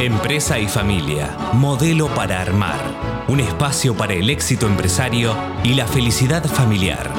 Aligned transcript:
Empresa 0.00 0.60
y 0.60 0.68
familia, 0.68 1.36
modelo 1.54 2.06
para 2.14 2.40
armar, 2.40 2.78
un 3.26 3.40
espacio 3.40 3.96
para 3.96 4.14
el 4.14 4.30
éxito 4.30 4.68
empresario 4.68 5.34
y 5.64 5.74
la 5.74 5.88
felicidad 5.88 6.44
familiar. 6.44 7.10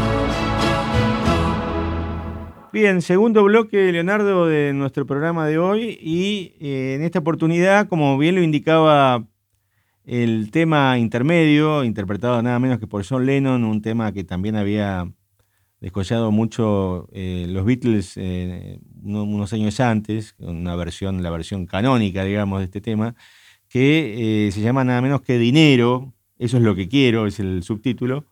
Bien, 2.72 3.02
segundo 3.02 3.44
bloque, 3.44 3.92
Leonardo, 3.92 4.48
de 4.48 4.72
nuestro 4.72 5.06
programa 5.06 5.46
de 5.46 5.58
hoy. 5.58 5.98
Y 6.02 6.54
eh, 6.62 6.96
en 6.96 7.04
esta 7.04 7.20
oportunidad, 7.20 7.90
como 7.90 8.18
bien 8.18 8.36
lo 8.36 8.42
indicaba 8.42 9.26
el 10.06 10.50
tema 10.50 10.98
intermedio, 10.98 11.84
interpretado 11.84 12.42
nada 12.42 12.60
menos 12.60 12.80
que 12.80 12.88
por 12.88 13.06
John 13.06 13.26
Lennon, 13.26 13.66
un 13.66 13.82
tema 13.82 14.14
que 14.14 14.24
también 14.24 14.56
había 14.56 15.12
descollado 15.80 16.32
mucho 16.32 17.08
eh, 17.14 17.46
los 17.48 17.66
Beatles 17.66 18.14
eh, 18.18 18.80
unos 19.04 19.54
años 19.54 19.80
antes, 19.80 20.36
una 20.40 20.76
versión, 20.76 21.24
la 21.24 21.30
versión 21.30 21.66
canónica, 21.66 22.24
digamos, 22.24 22.60
de 22.60 22.66
este 22.66 22.82
tema, 22.82 23.16
que 23.70 24.48
eh, 24.48 24.52
se 24.52 24.62
llama 24.62 24.84
nada 24.84 25.02
menos 25.02 25.22
que 25.22 25.38
Dinero, 25.38 26.14
eso 26.38 26.58
es 26.58 26.64
lo 26.64 26.76
que 26.76 26.88
quiero, 26.90 27.28
es 27.28 27.40
el 27.40 27.64
subtítulo, 27.64 28.26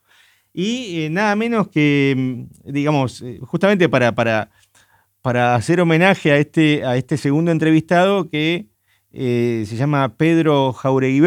y 0.54 1.08
nada 1.12 1.36
menos 1.36 1.70
que, 1.70 2.16
mm, 2.18 2.72
digamos, 2.72 3.24
justamente 3.42 3.88
para, 3.88 4.14
para, 4.14 4.50
para, 5.22 5.56
hacer 5.56 5.80
homenaje 5.80 6.32
a 6.32 6.38
este, 6.38 6.84
a 6.84 6.98
este 6.98 7.18
segundo 7.18 7.52
entrevistado 7.52 8.30
que 8.30 8.68
se 9.12 9.76
llama 9.76 10.16
Pedro 10.16 10.74
Jauregui 10.74 11.22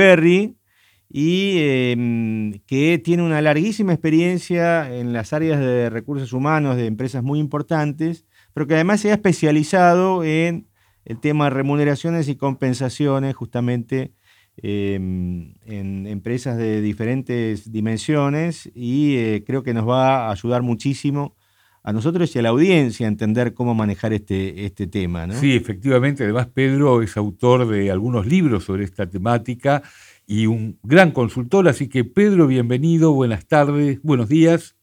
y 1.12 1.56
em, 1.59 2.60
que 2.66 2.98
tiene 2.98 3.24
una 3.24 3.42
larguísima 3.42 3.92
experiencia 3.92 4.95
en 4.95 5.12
las 5.12 5.32
áreas 5.32 5.59
de 5.59 5.91
recursos 5.91 6.32
humanos 6.32 6.77
de 6.77 6.87
empresas 6.87 7.24
muy 7.24 7.41
importantes, 7.41 8.24
pero 8.55 8.68
que 8.68 8.74
además 8.74 9.01
se 9.01 9.10
ha 9.10 9.15
especializado 9.15 10.23
en 10.23 10.68
el 11.04 11.18
tema 11.18 11.45
de 11.45 11.51
remuneraciones 11.51 12.28
y 12.28 12.37
compensaciones 12.37 13.34
justamente 13.34 14.12
em, 14.56 15.54
en 15.66 16.06
empresas 16.06 16.57
de 16.57 16.80
diferentes 16.80 17.73
dimensiones 17.73 18.71
y 18.73 19.16
eh, 19.16 19.43
creo 19.45 19.65
que 19.65 19.74
nos 19.74 19.88
va 19.88 20.29
a 20.29 20.30
ayudar 20.30 20.62
muchísimo 20.62 21.34
a 21.82 21.93
nosotros 21.93 22.37
y 22.37 22.38
a 22.38 22.43
la 22.43 22.51
audiencia 22.51 23.06
a 23.06 23.09
entender 23.09 23.54
cómo 23.54 23.74
manejar 23.74 24.12
este, 24.12 24.66
este 24.66 24.87
tema. 24.87 25.27
Sí, 25.32 25.56
efectivamente. 25.56 26.23
Además, 26.24 26.46
Pedro 26.46 27.02
es 27.02 27.16
autor 27.16 27.66
de 27.66 27.90
algunos 27.90 28.27
libros 28.27 28.65
sobre 28.65 28.84
esta 28.84 29.09
temática 29.09 29.82
y 30.30 30.46
un 30.46 30.78
gran 30.84 31.10
consultor. 31.10 31.66
Así 31.66 31.88
que 31.88 32.04
Pedro, 32.04 32.46
bienvenido, 32.46 33.12
buenas 33.12 33.48
tardes, 33.48 34.00
buenos 34.00 34.28
días. 34.28 34.76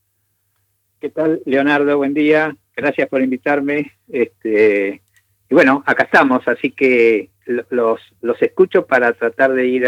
¿Qué 0.99 1.09
tal, 1.09 1.41
Leonardo? 1.45 1.95
Buen 1.95 2.13
día. 2.13 2.57
Gracias 2.75 3.07
por 3.07 3.21
invitarme. 3.21 3.93
Este, 4.09 5.01
y 5.49 5.55
bueno, 5.55 5.83
acá 5.85 6.03
estamos, 6.03 6.45
así 6.49 6.71
que 6.71 7.29
los, 7.69 7.97
los 8.21 8.41
escucho 8.41 8.87
para 8.87 9.13
tratar 9.13 9.53
de 9.53 9.67
ir 9.67 9.85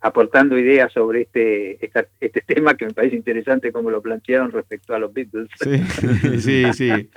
aportando 0.00 0.56
ideas 0.56 0.92
sobre 0.92 1.22
este, 1.22 1.84
este 2.20 2.40
tema 2.46 2.76
que 2.76 2.86
me 2.86 2.92
parece 2.92 3.16
interesante 3.16 3.72
como 3.72 3.90
lo 3.90 4.00
plantearon 4.00 4.52
respecto 4.52 4.94
a 4.94 5.00
los 5.00 5.12
Beatles. 5.12 5.48
Sí, 5.60 6.38
sí, 6.38 6.72
sí. 6.72 7.10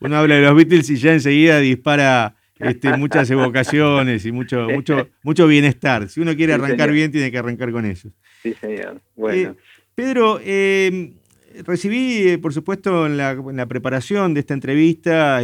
Uno 0.00 0.16
habla 0.16 0.36
de 0.36 0.42
los 0.46 0.56
Beatles 0.56 0.88
y 0.88 0.96
ya 0.96 1.12
enseguida 1.12 1.58
dispara 1.58 2.37
este, 2.58 2.96
muchas 2.96 3.30
evocaciones 3.30 4.24
y 4.26 4.32
mucho, 4.32 4.68
mucho, 4.68 5.08
mucho 5.22 5.46
bienestar. 5.46 6.08
Si 6.08 6.20
uno 6.20 6.34
quiere 6.36 6.54
arrancar 6.54 6.90
bien, 6.90 7.12
tiene 7.12 7.30
que 7.30 7.38
arrancar 7.38 7.72
con 7.72 7.86
eso. 7.86 8.10
Sí, 8.42 8.54
señor. 8.60 9.00
Bueno. 9.16 9.50
Eh, 9.50 9.54
Pedro, 9.94 10.40
eh, 10.42 11.14
recibí, 11.64 12.28
eh, 12.28 12.38
por 12.38 12.52
supuesto, 12.52 13.06
en 13.06 13.16
la, 13.16 13.66
preparación 13.66 14.34
de 14.34 14.40
esta 14.40 14.54
entrevista 14.54 15.40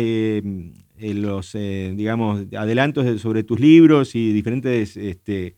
los, 0.96 1.52
digamos, 1.52 2.46
adelantos 2.56 3.20
sobre 3.20 3.42
tus 3.42 3.60
libros 3.60 4.14
y 4.14 4.32
diferentes 4.32 4.96
este, 4.96 5.56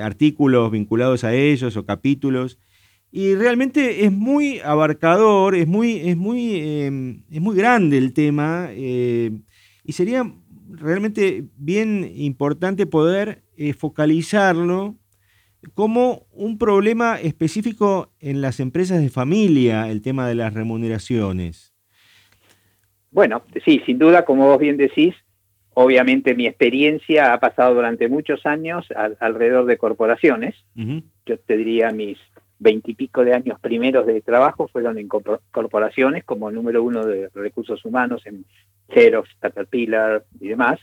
artículos 0.00 0.70
vinculados 0.70 1.24
a 1.24 1.34
ellos 1.34 1.76
o 1.76 1.84
capítulos. 1.84 2.58
Y 3.10 3.34
realmente 3.34 4.04
es 4.04 4.12
muy 4.12 4.58
abarcador, 4.60 5.54
es 5.54 5.66
muy, 5.68 6.08
es 6.08 6.16
muy, 6.16 6.60
es 7.30 7.40
muy 7.40 7.56
grande 7.56 7.98
el 7.98 8.12
tema. 8.12 8.70
y 8.74 9.92
sería 9.92 10.32
realmente 10.78 11.44
bien 11.56 12.10
importante 12.14 12.86
poder 12.86 13.42
eh, 13.56 13.72
focalizarlo 13.72 14.96
como 15.74 16.26
un 16.30 16.58
problema 16.58 17.18
específico 17.20 18.12
en 18.20 18.42
las 18.42 18.60
empresas 18.60 19.00
de 19.00 19.08
familia, 19.08 19.90
el 19.90 20.02
tema 20.02 20.28
de 20.28 20.34
las 20.34 20.52
remuneraciones. 20.52 21.74
Bueno, 23.10 23.42
sí, 23.64 23.80
sin 23.86 23.98
duda, 23.98 24.24
como 24.24 24.46
vos 24.46 24.58
bien 24.58 24.76
decís, 24.76 25.14
obviamente 25.72 26.34
mi 26.34 26.46
experiencia 26.46 27.32
ha 27.32 27.40
pasado 27.40 27.74
durante 27.74 28.08
muchos 28.08 28.44
años 28.44 28.86
alrededor 29.20 29.66
de 29.66 29.78
corporaciones. 29.78 30.54
Yo 30.74 31.38
te 31.38 31.56
diría 31.56 31.90
mis 31.90 32.18
veintipico 32.58 33.24
de 33.24 33.34
años 33.34 33.58
primeros 33.60 34.06
de 34.06 34.20
trabajo 34.20 34.68
fueron 34.68 34.98
en 34.98 35.08
corporaciones 35.08 36.24
como 36.24 36.50
número 36.50 36.82
uno 36.82 37.04
de 37.04 37.28
recursos 37.34 37.84
humanos 37.84 38.22
en 38.26 38.44
Xerox, 38.92 39.28
Caterpillar 39.40 40.24
y 40.40 40.48
demás. 40.48 40.78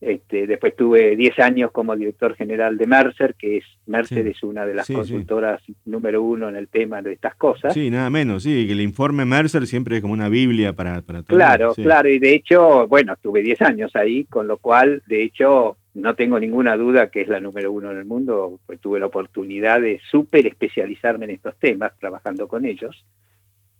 Este, 0.00 0.46
después 0.46 0.74
tuve 0.74 1.14
10 1.14 1.38
años 1.40 1.72
como 1.72 1.94
director 1.94 2.34
general 2.34 2.78
de 2.78 2.86
Mercer, 2.86 3.34
que 3.34 3.58
es 3.58 3.64
Mercer 3.86 4.26
es 4.28 4.42
una 4.42 4.64
de 4.64 4.72
las 4.72 4.86
consultoras 4.86 5.60
número 5.84 6.22
uno 6.22 6.48
en 6.48 6.56
el 6.56 6.68
tema 6.68 7.02
de 7.02 7.12
estas 7.12 7.34
cosas. 7.34 7.74
Sí, 7.74 7.90
nada 7.90 8.08
menos, 8.08 8.44
sí, 8.44 8.66
que 8.66 8.72
el 8.72 8.80
informe 8.80 9.26
Mercer 9.26 9.66
siempre 9.66 9.96
es 9.96 10.02
como 10.02 10.14
una 10.14 10.30
Biblia 10.30 10.72
para, 10.72 11.02
para 11.02 11.22
todo. 11.22 11.36
Claro, 11.36 11.74
claro, 11.74 12.08
y 12.08 12.18
de 12.18 12.32
hecho, 12.34 12.88
bueno, 12.88 13.14
tuve 13.20 13.42
10 13.42 13.60
años 13.60 13.94
ahí, 13.94 14.24
con 14.24 14.46
lo 14.46 14.56
cual, 14.56 15.02
de 15.06 15.22
hecho, 15.22 15.76
no 15.94 16.14
tengo 16.14 16.38
ninguna 16.38 16.76
duda 16.76 17.10
que 17.10 17.22
es 17.22 17.28
la 17.28 17.40
número 17.40 17.72
uno 17.72 17.90
en 17.90 17.98
el 17.98 18.04
mundo, 18.04 18.60
pues 18.66 18.80
tuve 18.80 19.00
la 19.00 19.06
oportunidad 19.06 19.80
de 19.80 20.00
súper 20.10 20.46
especializarme 20.46 21.24
en 21.24 21.32
estos 21.32 21.56
temas, 21.58 21.92
trabajando 21.98 22.46
con 22.46 22.64
ellos, 22.64 23.04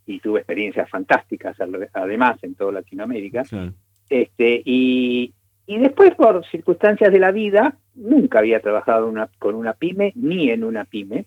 y 0.07 0.19
tuve 0.19 0.41
experiencias 0.41 0.91
fantásticas 0.91 1.57
además 1.93 2.43
en 2.43 2.55
toda 2.55 2.73
Latinoamérica. 2.73 3.45
Este, 4.09 4.61
y, 4.65 5.33
y 5.67 5.79
después, 5.79 6.15
por 6.17 6.45
circunstancias 6.47 7.13
de 7.13 7.21
la 7.21 7.31
vida, 7.31 7.77
nunca 7.95 8.41
había 8.41 8.61
trabajado 8.61 9.07
una, 9.07 9.29
con 9.39 9.55
una 9.55 9.75
pyme 9.75 10.13
ni 10.17 10.51
en 10.51 10.65
una 10.65 10.85
pyme, 10.85 11.27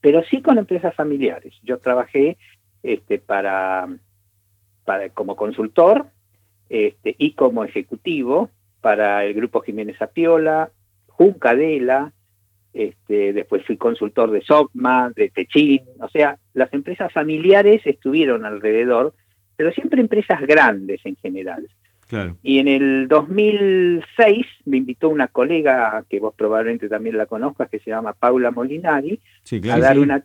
pero 0.00 0.22
sí 0.24 0.42
con 0.42 0.58
empresas 0.58 0.94
familiares. 0.94 1.54
Yo 1.62 1.78
trabajé 1.78 2.38
este, 2.82 3.18
para, 3.18 3.88
para, 4.84 5.10
como 5.10 5.36
consultor 5.36 6.06
este, 6.68 7.14
y 7.18 7.34
como 7.34 7.62
ejecutivo 7.62 8.50
para 8.80 9.24
el 9.24 9.34
grupo 9.34 9.60
Jiménez 9.60 10.00
Apiola, 10.00 10.70
Juncadela, 11.06 12.12
este, 12.72 13.32
después 13.32 13.64
fui 13.66 13.76
consultor 13.76 14.30
de 14.30 14.42
SOCMA, 14.42 15.10
de 15.16 15.30
Techin, 15.30 15.80
o 16.00 16.08
sea, 16.08 16.38
las 16.54 16.72
empresas 16.72 17.12
familiares 17.12 17.82
estuvieron 17.84 18.44
alrededor, 18.44 19.14
pero 19.56 19.72
siempre 19.72 20.00
empresas 20.00 20.40
grandes 20.42 21.00
en 21.04 21.16
general. 21.16 21.66
Y 22.42 22.58
en 22.58 22.68
el 22.68 23.08
2006 23.08 24.46
me 24.64 24.78
invitó 24.78 25.10
una 25.10 25.28
colega 25.28 26.04
que 26.08 26.20
vos 26.20 26.34
probablemente 26.34 26.88
también 26.88 27.18
la 27.18 27.26
conozcas, 27.26 27.68
que 27.68 27.80
se 27.80 27.90
llama 27.90 28.14
Paula 28.14 28.50
Molinari, 28.50 29.20
a, 29.70 29.78
dar 29.78 29.98
una, 29.98 30.24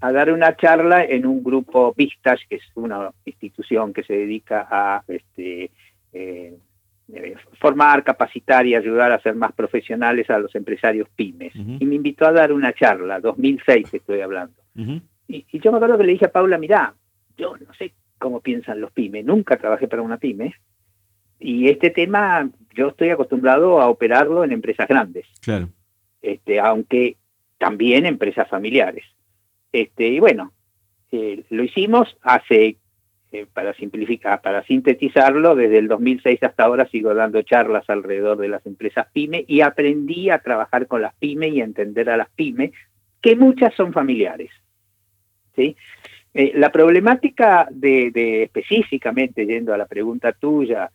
a 0.00 0.12
dar 0.12 0.30
una 0.30 0.56
charla 0.56 1.04
en 1.04 1.26
un 1.26 1.42
grupo 1.42 1.92
Vistas, 1.96 2.40
que 2.48 2.56
es 2.56 2.62
una 2.76 3.10
institución 3.24 3.92
que 3.92 4.04
se 4.04 4.12
dedica 4.12 4.68
a 4.70 5.02
este, 5.08 5.72
eh, 6.12 6.56
formar, 7.58 8.04
capacitar 8.04 8.66
y 8.66 8.74
ayudar 8.74 9.12
a 9.12 9.20
ser 9.20 9.34
más 9.34 9.52
profesionales 9.52 10.28
a 10.30 10.38
los 10.38 10.54
empresarios 10.54 11.08
pymes. 11.16 11.54
Y 11.54 11.84
me 11.84 11.94
invitó 11.94 12.26
a 12.26 12.32
dar 12.32 12.52
una 12.52 12.72
charla, 12.72 13.20
2006 13.20 13.94
estoy 13.94 14.20
hablando. 14.20 14.54
y, 14.76 15.44
y, 15.50 15.60
yo 15.60 15.70
me 15.70 15.78
acuerdo 15.78 15.98
que 15.98 16.04
le 16.04 16.12
dije 16.12 16.26
a 16.26 16.32
Paula, 16.32 16.58
mirá, 16.58 16.94
yo 17.36 17.56
no 17.56 17.72
sé 17.74 17.92
cómo 18.18 18.40
piensan 18.40 18.80
los 18.80 18.92
pymes, 18.92 19.24
nunca 19.24 19.56
trabajé 19.56 19.88
para 19.88 20.02
una 20.02 20.18
pyme, 20.18 20.54
y 21.40 21.68
este 21.68 21.90
tema 21.90 22.50
yo 22.74 22.88
estoy 22.88 23.10
acostumbrado 23.10 23.80
a 23.80 23.88
operarlo 23.88 24.44
en 24.44 24.52
empresas 24.52 24.88
grandes. 24.88 25.26
Claro. 25.40 25.68
Este, 26.20 26.60
aunque 26.60 27.16
también 27.58 28.06
empresas 28.06 28.48
familiares. 28.48 29.04
Este, 29.72 30.08
y 30.08 30.20
bueno, 30.20 30.52
eh, 31.12 31.44
lo 31.50 31.62
hicimos 31.62 32.16
hace, 32.22 32.78
eh, 33.30 33.46
para 33.52 33.74
simplificar, 33.74 34.40
para 34.40 34.64
sintetizarlo, 34.64 35.54
desde 35.54 35.78
el 35.78 35.88
2006 35.88 36.42
hasta 36.42 36.64
ahora 36.64 36.88
sigo 36.88 37.12
dando 37.14 37.42
charlas 37.42 37.84
alrededor 37.90 38.38
de 38.38 38.48
las 38.48 38.64
empresas 38.64 39.06
pyme 39.12 39.44
y 39.46 39.60
aprendí 39.60 40.30
a 40.30 40.38
trabajar 40.38 40.86
con 40.86 41.02
las 41.02 41.14
pyme 41.16 41.48
y 41.48 41.60
a 41.60 41.64
entender 41.64 42.08
a 42.08 42.16
las 42.16 42.30
pyme, 42.30 42.72
que 43.20 43.36
muchas 43.36 43.74
son 43.74 43.92
familiares. 43.92 44.50
¿sí? 45.54 45.76
Eh, 46.32 46.52
la 46.54 46.72
problemática 46.72 47.68
de, 47.70 48.10
de, 48.10 48.44
específicamente, 48.44 49.44
yendo 49.44 49.74
a 49.74 49.78
la 49.78 49.86
pregunta 49.86 50.32
tuya, 50.32 50.90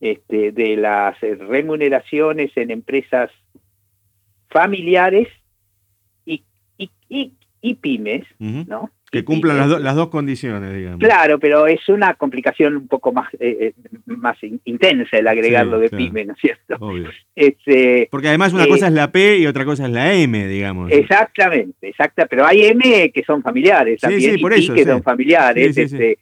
este, 0.00 0.52
de 0.52 0.76
las 0.76 1.18
remuneraciones 1.20 2.54
en 2.56 2.70
empresas 2.70 3.30
familiares 4.50 5.28
y, 6.26 6.44
y, 6.76 6.90
y, 7.60 7.74
pymes, 7.76 8.26
¿no? 8.38 8.90
Que 9.10 9.24
cumplan 9.24 9.56
las, 9.56 9.80
las, 9.80 9.96
dos 9.96 10.08
condiciones, 10.08 10.74
digamos. 10.74 10.98
Claro, 10.98 11.38
pero 11.38 11.66
es 11.66 11.88
una 11.88 12.14
complicación 12.14 12.76
un 12.76 12.88
poco 12.88 13.12
más, 13.12 13.32
eh, 13.40 13.56
eh, 13.60 13.72
más 14.04 14.36
intensa 14.64 15.16
el 15.16 15.26
agregarlo 15.26 15.78
de 15.78 15.88
pyme, 15.88 16.26
¿no 16.26 16.34
es 16.34 16.38
cierto? 16.40 16.76
Obvio. 16.78 17.08
Este, 17.34 18.08
Porque 18.10 18.28
además 18.28 18.52
una 18.52 18.66
cosa 18.66 18.88
es 18.88 18.92
la 18.92 19.10
P 19.10 19.38
y 19.38 19.46
otra 19.46 19.64
cosa 19.64 19.86
es 19.86 19.92
la 19.92 20.12
M, 20.12 20.46
digamos. 20.46 20.92
Exactamente, 20.92 21.88
exacta, 21.88 22.26
pero 22.26 22.44
hay 22.44 22.66
M 22.66 23.10
que 23.10 23.24
son 23.24 23.42
familiares 23.42 24.00
también, 24.00 24.34
sí, 24.34 24.38
por 24.38 24.52
eso, 24.52 24.74
que 24.74 24.84
son 24.84 25.02
familiares. 25.02 25.76
Este, 25.76 26.18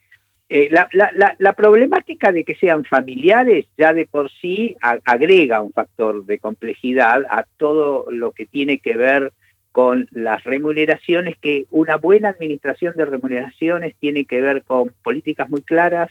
la, 0.71 0.87
la, 0.93 1.35
la, 1.37 1.53
problemática 1.53 2.31
de 2.31 2.45
que 2.45 2.55
sean 2.55 2.85
familiares 2.85 3.65
ya 3.77 3.91
de 3.93 4.05
por 4.05 4.31
sí 4.31 4.77
agrega 5.03 5.61
un 5.61 5.73
factor 5.73 6.25
de 6.25 6.39
complejidad 6.39 7.23
a 7.29 7.43
todo 7.57 8.09
lo 8.09 8.31
que 8.31 8.45
tiene 8.45 8.79
que 8.79 8.95
ver 8.95 9.33
con 9.77 10.07
las 10.09 10.43
remuneraciones, 10.43 11.37
que 11.37 11.67
una 11.69 11.97
buena 11.97 12.29
administración 12.29 12.95
de 12.97 13.05
remuneraciones 13.05 13.93
tiene 13.99 14.25
que 14.25 14.41
ver 14.41 14.63
con 14.63 14.91
políticas 15.03 15.51
muy 15.51 15.61
claras, 15.61 16.09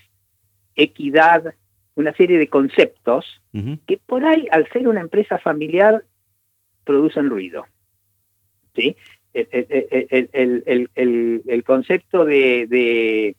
equidad, 0.76 1.52
una 1.96 2.14
serie 2.14 2.38
de 2.38 2.46
conceptos 2.46 3.42
que 3.88 3.98
por 4.06 4.24
ahí, 4.24 4.46
al 4.52 4.68
ser 4.68 4.86
una 4.86 5.00
empresa 5.00 5.38
familiar, 5.38 6.04
producen 6.84 7.28
ruido. 7.28 7.66
¿sí? 8.76 8.94
El, 9.34 10.88
el 10.94 11.64
concepto 11.64 12.24
de 12.24 13.34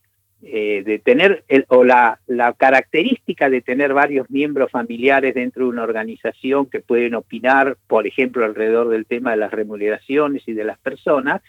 eh, 0.49 0.81
de 0.85 0.97
tener 0.99 1.43
el, 1.49 1.65
o 1.67 1.83
la, 1.83 2.21
la, 2.25 2.53
característica 2.53 3.49
de 3.49 3.59
tener 3.59 3.93
varios 3.93 4.29
miembros 4.29 4.71
familiares 4.71 5.35
dentro 5.35 5.65
de 5.65 5.71
una 5.71 5.83
organización 5.83 6.67
que 6.67 6.79
pueden 6.79 7.15
opinar, 7.15 7.75
por 7.87 8.07
ejemplo, 8.07 8.45
alrededor 8.45 8.87
del 8.87 9.05
tema 9.05 9.31
de 9.31 9.37
las 9.37 9.51
remuneraciones 9.51 10.43
y 10.47 10.53
de 10.53 10.63
las 10.63 10.77
personas, 10.79 11.41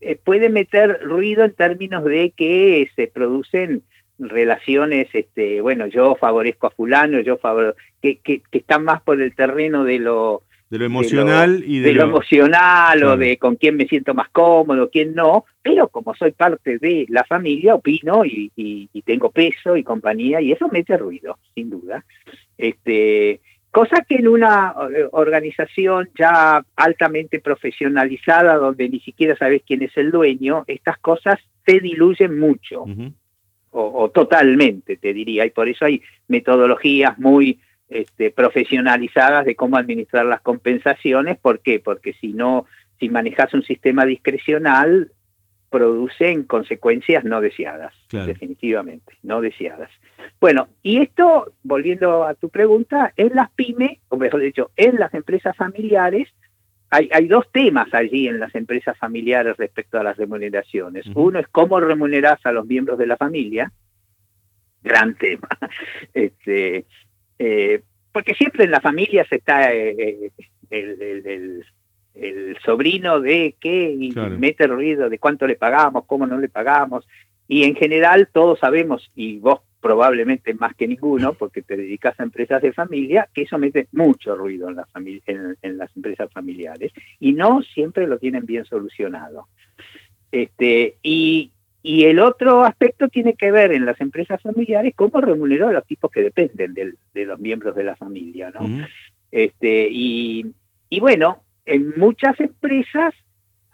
eh, 0.00 0.16
puede 0.16 0.48
meter 0.48 1.00
ruido 1.02 1.44
en 1.44 1.52
términos 1.52 2.02
de 2.04 2.30
que 2.30 2.88
se 2.96 3.08
producen 3.08 3.82
relaciones, 4.18 5.08
este, 5.12 5.60
bueno, 5.60 5.86
yo 5.86 6.14
favorezco 6.14 6.68
a 6.68 6.70
fulano, 6.70 7.20
yo 7.20 7.36
favor 7.36 7.76
que, 8.00 8.16
que, 8.20 8.40
que 8.50 8.58
están 8.58 8.84
más 8.84 9.02
por 9.02 9.20
el 9.20 9.34
terreno 9.34 9.84
de 9.84 9.98
lo 9.98 10.44
de 10.70 10.78
lo 10.78 10.84
emocional 10.84 11.62
y 11.64 11.78
de, 11.78 11.92
lo, 11.92 12.04
emocional 12.04 13.02
o 13.04 13.16
de 13.16 13.36
con 13.36 13.54
quién 13.54 13.76
me 13.76 13.86
siento 13.86 14.14
más 14.14 14.28
cómodo, 14.30 14.90
quién 14.90 15.14
no, 15.14 15.44
pero 15.62 15.88
como 15.88 16.14
soy 16.14 16.32
parte 16.32 16.78
de 16.78 17.06
la 17.08 17.22
familia, 17.24 17.76
opino 17.76 18.24
y, 18.24 18.50
tengo 19.04 19.30
peso 19.30 19.76
y 19.76 19.84
compañía, 19.84 20.40
y 20.40 20.50
eso 20.50 20.68
mete 20.68 20.96
ruido, 20.96 21.38
sin 21.54 21.70
duda. 21.70 22.04
Este, 22.58 23.40
cosa 23.70 24.04
que 24.08 24.16
en 24.16 24.26
una 24.26 24.74
eh, 24.92 25.06
organización 25.12 26.10
ya 26.18 26.64
altamente 26.74 27.38
profesionalizada, 27.38 28.56
donde 28.56 28.88
ni 28.88 28.98
siquiera 28.98 29.36
sabes 29.36 29.62
quién 29.64 29.82
es 29.82 29.96
el 29.96 30.10
dueño, 30.10 30.64
estas 30.66 30.98
cosas 30.98 31.38
se 31.64 31.78
diluyen 31.78 32.36
mucho, 32.36 32.84
o, 33.70 34.02
o 34.02 34.10
totalmente, 34.10 34.96
te 34.96 35.14
diría, 35.14 35.46
y 35.46 35.50
por 35.50 35.68
eso 35.68 35.84
hay 35.84 36.02
metodologías 36.26 37.16
muy 37.20 37.60
este, 37.88 38.30
profesionalizadas 38.30 39.44
de 39.44 39.54
cómo 39.54 39.76
administrar 39.76 40.26
las 40.26 40.40
compensaciones. 40.40 41.38
¿Por 41.38 41.60
qué? 41.60 41.80
Porque 41.80 42.14
si 42.14 42.32
no, 42.32 42.66
si 42.98 43.08
manejas 43.08 43.54
un 43.54 43.62
sistema 43.62 44.04
discrecional, 44.04 45.12
producen 45.70 46.44
consecuencias 46.44 47.24
no 47.24 47.40
deseadas, 47.40 47.92
definitivamente, 48.10 49.14
no 49.22 49.40
deseadas. 49.40 49.90
Bueno, 50.40 50.68
y 50.82 50.98
esto, 51.02 51.52
volviendo 51.62 52.24
a 52.24 52.34
tu 52.34 52.48
pregunta, 52.48 53.12
en 53.16 53.34
las 53.34 53.50
pymes, 53.50 53.98
o 54.08 54.16
mejor 54.16 54.40
dicho, 54.40 54.70
en 54.76 54.96
las 54.96 55.12
empresas 55.14 55.56
familiares, 55.56 56.28
hay, 56.88 57.10
hay 57.12 57.26
dos 57.26 57.50
temas 57.52 57.92
allí 57.92 58.28
en 58.28 58.38
las 58.38 58.54
empresas 58.54 58.96
familiares 58.96 59.56
respecto 59.56 59.98
a 59.98 60.04
las 60.04 60.16
remuneraciones. 60.16 61.04
Uno 61.14 61.40
es 61.40 61.48
cómo 61.48 61.80
remuneras 61.80 62.38
a 62.44 62.52
los 62.52 62.64
miembros 62.64 62.96
de 62.96 63.06
la 63.06 63.16
familia, 63.16 63.72
gran 64.82 65.14
tema. 65.16 65.48
Este, 66.14 66.86
eh, 67.38 67.82
porque 68.12 68.34
siempre 68.34 68.64
en 68.64 68.70
las 68.70 68.82
familias 68.82 69.26
está 69.30 69.72
eh, 69.72 70.30
eh, 70.70 71.60
el, 72.14 72.56
sobrino 72.64 73.20
de 73.20 73.56
qué 73.60 73.90
y 73.90 74.12
mete 74.38 74.66
ruido 74.66 75.10
de 75.10 75.18
cuánto 75.18 75.46
le 75.46 75.56
pagamos, 75.56 76.04
cómo 76.06 76.26
no 76.26 76.38
le 76.38 76.48
pagamos. 76.48 77.06
Y 77.46 77.64
en 77.64 77.76
general 77.76 78.28
todos 78.32 78.58
sabemos, 78.58 79.10
y 79.14 79.38
vos 79.38 79.60
probablemente 79.80 80.54
más 80.54 80.74
que 80.74 80.88
ninguno, 80.88 81.34
porque 81.34 81.62
te 81.62 81.76
dedicas 81.76 82.18
a 82.18 82.22
empresas 82.22 82.62
de 82.62 82.72
familia, 82.72 83.28
que 83.32 83.42
eso 83.42 83.58
mete 83.58 83.86
mucho 83.92 84.34
ruido 84.34 84.70
en, 84.70 84.76
la 84.76 84.88
en, 84.94 85.56
en 85.60 85.76
las 85.78 85.94
empresas 85.94 86.32
familiares 86.32 86.92
y 87.20 87.32
no 87.34 87.62
siempre 87.62 88.06
lo 88.06 88.18
tienen 88.18 88.46
bien 88.46 88.64
solucionado. 88.64 89.46
Este, 90.32 90.96
y, 91.02 91.52
y 91.86 92.06
el 92.06 92.18
otro 92.18 92.64
aspecto 92.64 93.06
tiene 93.06 93.34
que 93.34 93.52
ver 93.52 93.70
en 93.70 93.86
las 93.86 94.00
empresas 94.00 94.42
familiares 94.42 94.92
cómo 94.96 95.20
remuneró 95.20 95.68
a 95.68 95.72
los 95.72 95.86
tipos 95.86 96.10
que 96.10 96.20
dependen 96.20 96.74
de 96.74 97.24
los 97.24 97.38
miembros 97.38 97.76
de 97.76 97.84
la 97.84 97.94
familia, 97.94 98.50
¿no? 98.50 98.88
este, 99.30 99.86
y, 99.88 100.52
bueno, 100.98 101.44
en 101.64 101.94
muchas 101.96 102.40
empresas 102.40 103.14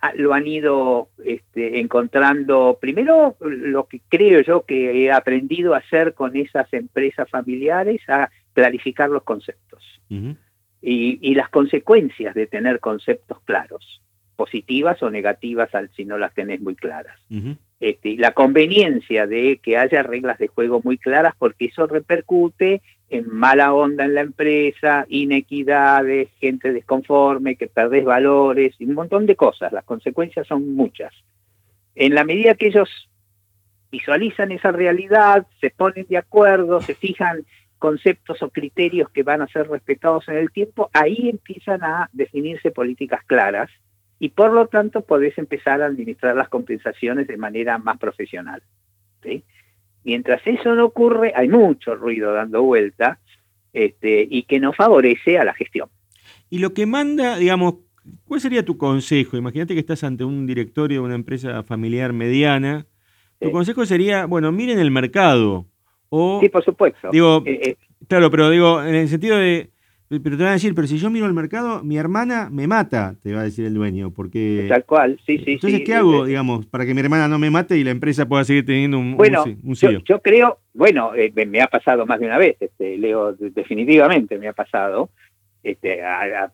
ah, 0.03 0.13
lo 0.15 0.35
han 0.35 0.47
ido 0.47 1.09
este, 1.25 1.81
encontrando, 1.81 2.77
primero 2.79 3.35
lo 3.41 3.87
que 3.87 4.03
creo 4.11 4.43
yo 4.43 4.67
que 4.67 5.05
he 5.05 5.11
aprendido 5.11 5.73
a 5.73 5.79
hacer 5.79 6.13
con 6.13 6.37
esas 6.37 6.71
empresas 6.75 7.31
familiares, 7.31 8.03
a 8.09 8.29
clarificar 8.53 9.09
los 9.09 9.23
conceptos. 9.23 9.83
Y, 10.11 11.19
y, 11.23 11.35
las 11.35 11.49
consecuencias 11.49 12.35
de 12.35 12.47
tener 12.47 12.79
conceptos 12.79 13.41
claros, 13.45 14.03
positivas 14.37 15.03
o 15.03 15.09
negativas 15.09 15.75
al, 15.75 15.89
si 15.97 16.05
no 16.05 16.19
las 16.19 16.35
tenés 16.35 16.61
muy 16.61 16.75
claras. 16.75 17.19
Este, 17.83 18.17
la 18.17 18.31
conveniencia 18.31 19.27
de 19.27 19.59
que 19.61 19.77
haya 19.77 20.05
reglas 20.05 20.39
de 20.39 20.47
juego 20.47 20.81
muy 20.85 20.99
claras 20.99 21.35
porque 21.37 21.65
eso 21.65 21.89
repercute 21.89 22.81
en 23.11 23.29
mala 23.29 23.75
onda 23.75 24.05
en 24.05 24.15
la 24.15 24.21
empresa, 24.21 25.05
inequidades, 25.09 26.29
gente 26.39 26.73
desconforme, 26.73 27.57
que 27.57 27.67
perdés 27.67 28.05
valores 28.05 28.77
y 28.79 28.85
un 28.85 28.95
montón 28.95 29.27
de 29.27 29.35
cosas. 29.35 29.73
Las 29.73 29.83
consecuencias 29.83 30.47
son 30.47 30.77
muchas. 30.77 31.13
En 31.97 32.15
la 32.15 32.23
medida 32.23 32.55
que 32.55 32.69
ellos 32.69 32.89
visualizan 33.91 34.53
esa 34.53 34.71
realidad, 34.71 35.49
se 35.61 35.71
ponen 35.71 36.07
de 36.09 36.19
acuerdo, 36.19 36.81
se 36.81 36.95
fijan 36.95 37.45
conceptos 37.81 38.41
o 38.45 38.51
criterios 38.51 39.11
que 39.11 39.25
van 39.25 39.43
a 39.43 39.49
ser 39.49 39.69
respetados 39.69 40.29
en 40.29 40.37
el 40.37 40.53
tiempo, 40.53 40.89
ahí 40.93 41.31
empiezan 41.31 41.83
a 41.83 42.09
definirse 42.13 42.71
políticas 42.71 43.25
claras 43.27 43.73
y 44.23 44.29
por 44.29 44.53
lo 44.53 44.69
tanto 44.69 45.01
podés 45.01 45.37
empezar 45.37 45.83
a 45.83 45.87
administrar 45.87 46.37
las 46.37 46.49
compensaciones 46.49 47.27
de 47.27 47.37
manera 47.37 47.79
más 47.79 47.99
profesional. 47.99 48.63
Mientras 50.05 50.41
eso 50.47 50.77
no 50.77 50.85
ocurre, 50.85 51.33
hay 51.35 51.49
mucho 51.49 51.97
ruido 51.97 52.33
dando 52.33 52.63
vuelta 52.63 53.19
este, 53.73 54.25
y 54.31 54.45
que 54.45 54.61
no 54.61 54.73
favorece 54.73 55.39
a 55.39 55.45
la 55.45 55.55
gestión. 55.55 55.89
Y 56.51 56.61
lo 56.61 56.73
que 56.73 56.87
manda, 56.87 57.37
digamos, 57.37 57.79
¿cuál 58.25 58.41
sería 58.41 58.65
tu 58.65 58.79
consejo? 58.79 59.37
Imagínate 59.37 59.75
que 59.75 59.81
estás 59.81 60.05
ante 60.05 60.23
un 60.23 60.47
directorio 60.47 61.01
de 61.01 61.07
una 61.07 61.17
empresa 61.17 61.65
familiar 61.65 62.13
mediana. 62.13 62.87
Tu 63.41 63.51
consejo 63.51 63.85
sería, 63.87 64.27
bueno, 64.27 64.53
miren 64.53 64.79
el 64.79 64.93
mercado. 64.93 65.67
O, 66.11 66.39
sí, 66.41 66.49
por 66.49 66.65
supuesto. 66.65 67.09
Digo, 67.11 67.43
eh, 67.45 67.61
eh, 67.61 67.77
claro, 68.07 68.31
pero 68.31 68.51
digo, 68.51 68.85
en 68.85 68.95
el 68.95 69.09
sentido 69.09 69.37
de, 69.37 69.72
pero 70.21 70.37
te 70.37 70.43
van 70.43 70.51
a 70.51 70.55
decir, 70.55 70.75
pero 70.75 70.87
si 70.87 70.99
yo 70.99 71.11
miro 71.11 71.27
el 71.27 71.33
mercado, 71.33 71.83
mi 71.83 71.97
hermana 71.97 72.51
me 72.51 72.67
mata, 72.67 73.15
te 73.23 73.33
va 73.33 73.41
a 73.41 73.45
decir 73.45 73.65
el 73.65 73.75
dueño, 73.75 74.11
porque... 74.11 74.67
Tal 74.69 74.85
cual, 74.85 75.19
sí, 75.25 75.39
sí. 75.39 75.53
Entonces, 75.53 75.83
¿qué 75.85 75.95
hago, 75.95 76.27
digamos, 76.27 76.67
para 76.67 76.85
que 76.85 76.93
mi 76.93 77.01
hermana 77.01 77.29
no 77.29 77.39
me 77.39 77.51
mate 77.51 77.79
y 77.79 77.85
la 77.85 77.93
empresa 77.93 78.27
pueda 78.27 78.45
seguir 78.45 78.67
teniendo 78.67 78.99
un, 78.99 79.17
bueno, 79.17 79.45
un, 79.45 79.75
yo, 79.75 80.21
creo, 80.21 80.59
bueno, 80.75 81.15
eh, 81.15 81.33
me 81.47 81.61
ha 81.63 81.69
pasado 81.69 82.05
más 82.05 82.21
de 82.21 82.27
una 82.27 82.39
vez, 82.39 82.57
este, 82.61 82.99
Leo, 82.99 83.33
definitivamente 83.35 84.39
me 84.39 84.49
ha 84.49 84.53
pasado, 84.53 85.09
este, 85.63 86.03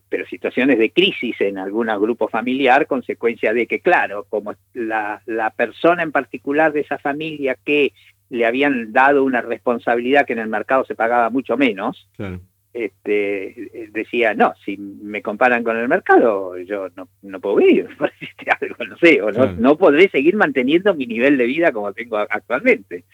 pero 0.08 0.26
situaciones 0.26 0.78
de 0.78 0.90
crisis 0.90 1.40
en 1.40 1.58
algún 1.58 1.86
grupo 2.00 2.28
familiar, 2.28 2.86
consecuencia 2.86 3.52
de 3.52 3.66
que, 3.66 3.80
claro, 3.80 4.26
como 4.28 4.54
la, 4.74 5.22
la 5.26 5.50
persona 5.50 6.02
en 6.02 6.12
particular 6.12 6.72
de 6.72 6.80
esa 6.80 6.98
familia 6.98 7.56
que 7.64 7.92
le 8.30 8.46
habían 8.46 8.92
dado 8.92 9.24
una 9.24 9.40
responsabilidad 9.40 10.26
que 10.26 10.34
en 10.34 10.40
el 10.40 10.48
mercado 10.48 10.84
se 10.84 10.94
pagaba 10.94 11.30
mucho 11.30 11.56
menos, 11.56 12.08
claro 12.14 12.40
este, 12.72 13.88
decía, 13.92 14.34
no, 14.34 14.54
si 14.64 14.76
me 14.76 15.22
comparan 15.22 15.64
con 15.64 15.76
el 15.76 15.88
mercado, 15.88 16.56
yo 16.58 16.88
no, 16.96 17.08
no 17.22 17.40
puedo 17.40 17.56
vivir, 17.56 17.88
algo, 18.60 18.84
no 18.84 18.98
sé, 18.98 19.22
o 19.22 19.32
no, 19.32 19.52
no 19.52 19.76
podré 19.76 20.08
seguir 20.10 20.36
manteniendo 20.36 20.94
mi 20.94 21.06
nivel 21.06 21.38
de 21.38 21.46
vida 21.46 21.72
como 21.72 21.92
tengo 21.92 22.18
actualmente. 22.18 23.04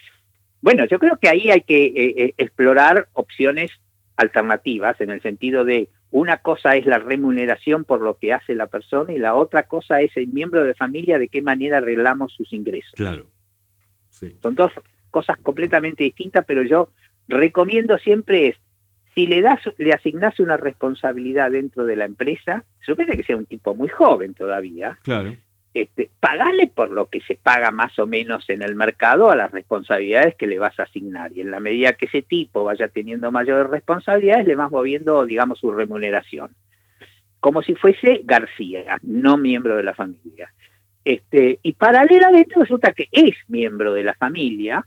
Bueno, 0.61 0.87
yo 0.87 0.99
creo 0.99 1.19
que 1.19 1.29
ahí 1.29 1.51
hay 1.51 1.61
que 1.61 1.85
eh, 1.85 2.15
eh, 2.17 2.35
explorar 2.39 3.09
opciones 3.13 3.71
alternativas 4.17 5.01
en 5.01 5.11
el 5.11 5.21
sentido 5.21 5.65
de 5.65 5.89
una 6.11 6.39
cosa 6.39 6.77
es 6.77 6.87
la 6.87 6.99
remuneración 6.99 7.85
por 7.85 8.01
lo 8.01 8.19
que 8.19 8.33
hace 8.33 8.55
la 8.55 8.69
persona 8.69 9.13
y 9.13 9.19
la 9.19 9.35
otra 9.35 9.65
cosa 9.65 10.01
es 10.01 10.17
el 10.17 10.29
miembro 10.29 10.63
de 10.63 10.75
familia 10.75 11.19
de 11.19 11.29
qué 11.29 11.43
manera 11.43 11.79
arreglamos 11.79 12.33
sus 12.33 12.53
ingresos. 12.53 12.93
Claro. 12.95 13.27
Son 14.41 14.55
dos 14.55 14.73
cosas 15.11 15.37
completamente 15.39 16.05
distintas, 16.05 16.45
pero 16.47 16.63
yo 16.63 16.91
recomiendo 17.27 17.99
siempre 17.99 18.49
es 18.49 18.57
si 19.15 19.27
le 19.27 19.41
das, 19.41 19.61
le 19.79 19.93
asignase 19.93 20.43
una 20.43 20.57
responsabilidad 20.57 21.51
dentro 21.51 21.85
de 21.85 21.97
la 21.97 22.05
empresa, 22.05 22.65
supone 22.85 23.17
que 23.17 23.23
sea 23.23 23.37
un 23.37 23.47
tipo 23.47 23.75
muy 23.75 23.89
joven 23.89 24.35
todavía, 24.35 24.99
claro. 25.03 25.37
este, 25.73 26.11
pagale 26.19 26.67
por 26.67 26.91
lo 26.91 27.07
que 27.07 27.21
se 27.21 27.37
paga 27.37 27.71
más 27.71 27.97
o 27.99 28.07
menos 28.07 28.49
en 28.51 28.63
el 28.63 28.75
mercado 28.75 29.31
a 29.31 29.37
las 29.37 29.53
responsabilidades 29.53 30.35
que 30.35 30.49
le 30.49 30.59
vas 30.59 30.79
a 30.81 30.85
asignar. 30.85 31.33
Y 31.33 31.43
en 31.43 31.53
la 31.53 31.61
medida 31.61 31.93
que 31.93 32.07
ese 32.07 32.23
tipo 32.23 32.65
vaya 32.65 32.89
teniendo 32.89 33.31
mayores 33.31 33.71
responsabilidades, 33.71 34.47
le 34.47 34.57
vas 34.57 34.71
moviendo, 34.71 35.25
digamos, 35.25 35.61
su 35.61 35.71
remuneración. 35.71 36.51
Como 37.39 37.63
si 37.63 37.75
fuese 37.75 38.23
García, 38.25 38.99
no 39.03 39.37
miembro 39.37 39.77
de 39.77 39.83
la 39.85 39.95
familia. 39.95 40.53
Este, 41.05 41.61
y 41.63 41.75
paralelamente 41.75 42.55
resulta 42.59 42.93
que 42.93 43.09
es 43.13 43.35
miembro 43.49 43.93
de 43.93 44.03
la 44.03 44.15
familia, 44.15 44.87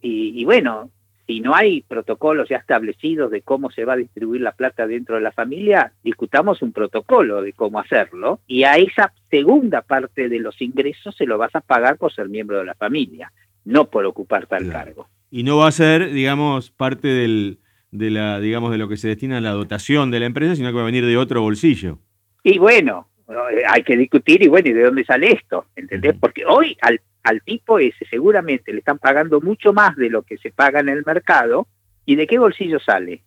y, 0.00 0.40
y 0.40 0.44
bueno, 0.44 0.90
si 1.28 1.40
no 1.40 1.54
hay 1.54 1.82
protocolos 1.82 2.48
ya 2.48 2.56
establecidos 2.56 3.30
de 3.30 3.42
cómo 3.42 3.70
se 3.70 3.84
va 3.84 3.92
a 3.92 3.96
distribuir 3.96 4.40
la 4.40 4.52
plata 4.52 4.86
dentro 4.86 5.16
de 5.16 5.20
la 5.20 5.30
familia, 5.30 5.92
discutamos 6.02 6.62
un 6.62 6.72
protocolo 6.72 7.42
de 7.42 7.52
cómo 7.52 7.78
hacerlo 7.78 8.40
y 8.46 8.64
a 8.64 8.78
esa 8.78 9.12
segunda 9.30 9.82
parte 9.82 10.30
de 10.30 10.38
los 10.38 10.58
ingresos 10.62 11.14
se 11.14 11.26
lo 11.26 11.36
vas 11.36 11.54
a 11.54 11.60
pagar 11.60 11.98
por 11.98 12.14
ser 12.14 12.30
miembro 12.30 12.56
de 12.58 12.64
la 12.64 12.74
familia, 12.74 13.30
no 13.66 13.90
por 13.90 14.06
ocupar 14.06 14.46
tal 14.46 14.70
cargo. 14.70 15.06
Y 15.30 15.42
no 15.42 15.58
va 15.58 15.68
a 15.68 15.72
ser, 15.72 16.12
digamos, 16.12 16.70
parte 16.70 17.08
del, 17.08 17.58
de 17.90 18.10
la, 18.10 18.40
digamos, 18.40 18.70
de 18.70 18.78
lo 18.78 18.88
que 18.88 18.96
se 18.96 19.08
destina 19.08 19.36
a 19.36 19.42
la 19.42 19.50
dotación 19.50 20.10
de 20.10 20.20
la 20.20 20.26
empresa, 20.26 20.56
sino 20.56 20.70
que 20.70 20.76
va 20.76 20.82
a 20.82 20.86
venir 20.86 21.04
de 21.04 21.18
otro 21.18 21.42
bolsillo. 21.42 21.98
Y 22.42 22.56
bueno, 22.58 23.06
hay 23.68 23.82
que 23.82 23.98
discutir 23.98 24.42
y 24.42 24.48
bueno, 24.48 24.70
¿y 24.70 24.72
de 24.72 24.84
dónde 24.84 25.04
sale 25.04 25.32
esto? 25.32 25.66
¿Entendés? 25.76 26.16
Porque 26.18 26.46
hoy 26.46 26.74
al 26.80 27.02
al 27.28 27.42
tipo 27.42 27.78
ese 27.78 28.06
seguramente 28.06 28.72
le 28.72 28.78
están 28.78 28.98
pagando 28.98 29.42
mucho 29.42 29.74
más 29.74 29.96
de 29.96 30.08
lo 30.08 30.22
que 30.22 30.38
se 30.38 30.50
paga 30.50 30.80
en 30.80 30.88
el 30.88 31.04
mercado, 31.04 31.68
¿y 32.06 32.16
de 32.16 32.26
qué 32.26 32.38
bolsillo 32.38 32.80
sale? 32.80 33.22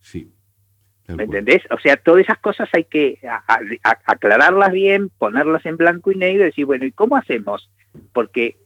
Sí. 0.00 0.30
¿Me 1.08 1.24
entendés? 1.24 1.62
O 1.70 1.78
sea, 1.80 1.96
todas 1.96 2.24
esas 2.24 2.38
cosas 2.38 2.68
hay 2.72 2.84
que 2.84 3.18
aclararlas 4.06 4.70
bien, 4.70 5.08
ponerlas 5.08 5.64
en 5.64 5.78
blanco 5.78 6.12
y 6.12 6.16
negro 6.16 6.42
y 6.42 6.46
decir, 6.46 6.66
bueno, 6.66 6.84
¿y 6.84 6.92
cómo 6.92 7.16
hacemos? 7.16 7.70
Porque 8.12 8.58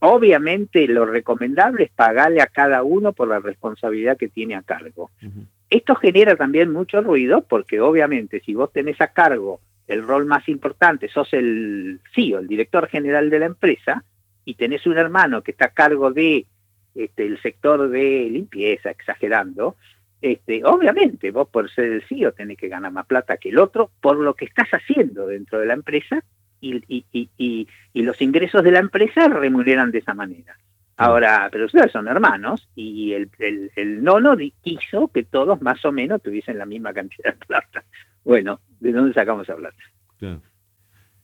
obviamente 0.00 0.86
lo 0.88 1.06
recomendable 1.06 1.84
es 1.84 1.90
pagarle 1.90 2.42
a 2.42 2.48
cada 2.48 2.82
uno 2.82 3.12
por 3.12 3.28
la 3.28 3.38
responsabilidad 3.38 4.18
que 4.18 4.28
tiene 4.28 4.56
a 4.56 4.62
cargo. 4.62 5.10
Esto 5.70 5.94
genera 5.94 6.34
también 6.34 6.72
mucho 6.72 7.00
ruido 7.00 7.42
porque 7.42 7.80
obviamente 7.80 8.40
si 8.40 8.54
vos 8.54 8.72
tenés 8.72 9.00
a 9.00 9.12
cargo 9.12 9.60
el 9.88 10.06
rol 10.06 10.26
más 10.26 10.48
importante, 10.48 11.08
sos 11.08 11.32
el 11.32 12.00
CEO, 12.14 12.38
el 12.38 12.46
director 12.46 12.88
general 12.88 13.30
de 13.30 13.38
la 13.38 13.46
empresa, 13.46 14.04
y 14.44 14.54
tenés 14.54 14.86
un 14.86 14.96
hermano 14.96 15.42
que 15.42 15.50
está 15.50 15.66
a 15.66 15.74
cargo 15.74 16.12
de 16.12 16.46
este, 16.94 17.26
el 17.26 17.40
sector 17.42 17.88
de 17.88 18.28
limpieza, 18.30 18.90
exagerando, 18.90 19.76
este, 20.20 20.64
obviamente 20.64 21.30
vos 21.30 21.48
por 21.48 21.70
ser 21.70 21.92
el 21.92 22.02
CEO 22.02 22.32
tenés 22.32 22.58
que 22.58 22.68
ganar 22.68 22.90
más 22.92 23.06
plata 23.06 23.36
que 23.36 23.50
el 23.50 23.58
otro 23.58 23.90
por 24.00 24.16
lo 24.18 24.34
que 24.34 24.46
estás 24.46 24.68
haciendo 24.70 25.28
dentro 25.28 25.60
de 25.60 25.66
la 25.66 25.74
empresa 25.74 26.24
y, 26.60 26.82
y, 26.88 27.04
y, 27.12 27.68
y 27.92 28.02
los 28.02 28.20
ingresos 28.20 28.64
de 28.64 28.72
la 28.72 28.80
empresa 28.80 29.28
remuneran 29.28 29.92
de 29.92 29.98
esa 29.98 30.14
manera. 30.14 30.58
Ahora, 30.96 31.48
pero 31.52 31.66
ustedes 31.66 31.92
son 31.92 32.08
hermanos 32.08 32.68
y 32.74 33.12
el, 33.12 33.30
el, 33.38 33.70
el 33.76 34.02
nono 34.02 34.36
quiso 34.60 35.06
que 35.06 35.22
todos 35.22 35.62
más 35.62 35.84
o 35.84 35.92
menos 35.92 36.20
tuviesen 36.20 36.58
la 36.58 36.66
misma 36.66 36.92
cantidad 36.92 37.34
de 37.34 37.46
plata. 37.46 37.84
Bueno, 38.24 38.60
¿de 38.80 38.92
dónde 38.92 39.14
sacamos 39.14 39.48
a 39.50 39.56
plata? 39.56 39.76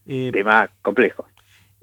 Eh, 0.06 0.30
Tema 0.32 0.70
complejo. 0.82 1.26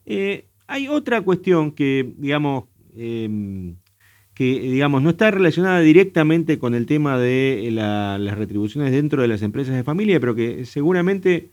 Eh, 0.06 0.46
hay 0.68 0.88
otra 0.88 1.22
cuestión 1.22 1.72
que, 1.72 2.13
digamos, 2.18 2.66
em, 2.96 3.75
que 4.34 4.60
digamos 4.60 5.01
no 5.01 5.12
está 5.12 5.30
relacionada 5.32 5.82
directamente 5.82 6.58
con 6.58 6.74
el 6.74 6.86
tema 6.86 7.18
de 7.18 7.70
las 7.72 8.38
retribuciones 8.38 8.92
dentro 8.92 9.22
de 9.22 9.28
las 9.28 9.42
empresas 9.42 9.75
de 9.75 9.84
familia, 9.84 10.20
pero 10.20 10.36
que 10.36 10.66
seguramente 10.66 11.51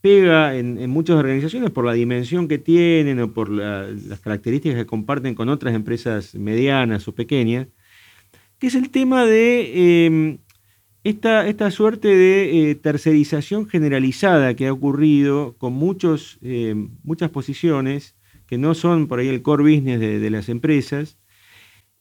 pega 0.00 0.56
en, 0.56 0.88
muchas 0.90 1.16
organizaciones 1.16 1.70
por 1.70 1.84
la 1.84 1.92
dimensión 1.92 2.48
que 2.48 2.58
tienen 2.58 3.20
o 3.20 3.32
por 3.32 3.50
las 3.50 4.20
características 4.20 4.78
que 4.78 4.86
comparten 4.86 5.34
con 5.34 5.48
otras 5.48 5.74
empresas 5.74 6.34
medianas 6.34 7.08
o 7.08 7.14
pequeñas, 7.14 7.68
que 8.58 8.68
es 8.68 8.74
el 8.74 8.90
tema 8.90 9.24
de 9.24 10.06
em, 10.06 10.38
esta, 11.08 11.46
esta 11.46 11.70
suerte 11.70 12.08
de 12.08 12.70
eh, 12.70 12.74
tercerización 12.74 13.68
generalizada 13.68 14.54
que 14.54 14.66
ha 14.66 14.72
ocurrido 14.72 15.54
con 15.56 15.72
muchos, 15.72 16.38
eh, 16.42 16.74
muchas 17.04 17.30
posiciones 17.30 18.16
que 18.48 18.58
no 18.58 18.74
son 18.74 19.06
por 19.06 19.20
ahí 19.20 19.28
el 19.28 19.42
core 19.42 19.62
business 19.62 20.00
de, 20.00 20.30
las 20.30 20.48
empresas 20.48 21.16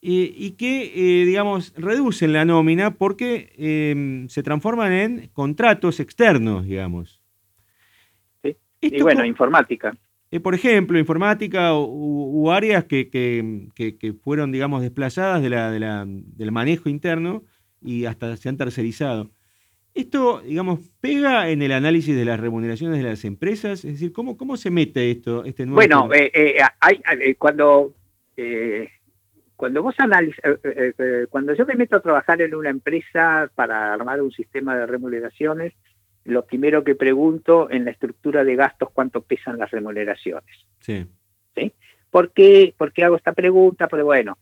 eh, 0.02 0.34
y 0.36 0.52
que, 0.52 1.24
digamos, 1.26 1.74
reducen 1.78 2.34
la 2.34 2.46
nómina 2.46 2.96
porque 2.96 4.26
se 4.28 4.44
transforman 4.44 4.92
en 4.92 5.28
contratos 5.34 6.00
externos, 6.00 6.66
digamos. 6.66 7.22
Sí. 8.44 8.58
y 8.82 9.02
bueno, 9.02 9.26
informática. 9.26 9.96
por 10.44 10.54
ejemplo, 10.54 11.00
informática 11.00 11.76
u, 11.76 12.52
áreas 12.52 12.86
que, 12.86 13.10
que, 13.10 14.14
fueron, 14.24 14.52
digamos, 14.52 14.82
desplazadas 14.82 15.42
de 15.42 15.50
la, 15.50 15.72
de 15.72 15.80
la, 15.80 16.06
del 16.08 16.52
manejo 16.52 16.90
interno 16.90 17.44
y 17.86 18.06
hasta 18.06 18.36
se 18.38 18.50
han 18.50 18.58
tercerizado. 18.58 19.30
Esto, 19.94 20.42
digamos, 20.42 20.80
pega 21.00 21.50
en 21.50 21.62
el 21.62 21.72
análisis 21.72 22.16
de 22.16 22.26
las 22.26 22.40
remuneraciones 22.40 22.98
de 22.98 23.10
las 23.10 23.24
empresas, 23.24 23.86
es 23.86 23.94
decir, 23.94 24.12
¿cómo, 24.12 24.36
cómo 24.36 24.58
se 24.58 24.70
mete 24.70 25.10
esto, 25.10 25.46
este 25.46 25.66
nuevo? 25.66 25.76
Bueno, 25.76 26.14
eh, 26.14 26.32
eh, 26.34 26.58
hay, 26.82 27.02
eh, 27.22 27.36
cuando 27.36 27.94
cuando 29.56 29.82
vos 29.82 29.96
analizas, 29.98 30.60
cuando 31.30 31.54
yo 31.54 31.66
me 31.66 31.76
meto 31.76 31.96
a 31.96 32.02
trabajar 32.02 32.42
en 32.42 32.54
una 32.54 32.70
empresa 32.70 33.50
para 33.56 33.94
armar 33.94 34.22
un 34.22 34.34
sistema 34.34 34.76
de 34.76 34.86
remuneraciones, 34.86 35.72
lo 36.26 36.46
primero 36.46 36.84
que 36.84 36.96
pregunto 36.96 37.70
en 37.72 37.86
la 37.86 37.92
estructura 37.92 38.44
de 38.44 38.58
gastos 38.58 38.90
cuánto 38.92 39.22
pesan 39.22 39.58
las 39.58 39.72
remuneraciones. 39.72 40.44
Sí. 40.82 41.06
¿Sí? 41.56 41.72
¿Por 42.12 42.32
qué, 42.32 42.74
¿Por 42.78 42.92
qué 42.92 43.06
hago 43.06 43.16
esta 43.16 43.32
pregunta? 43.32 43.88
Porque 43.88 44.04
bueno, 44.04 44.38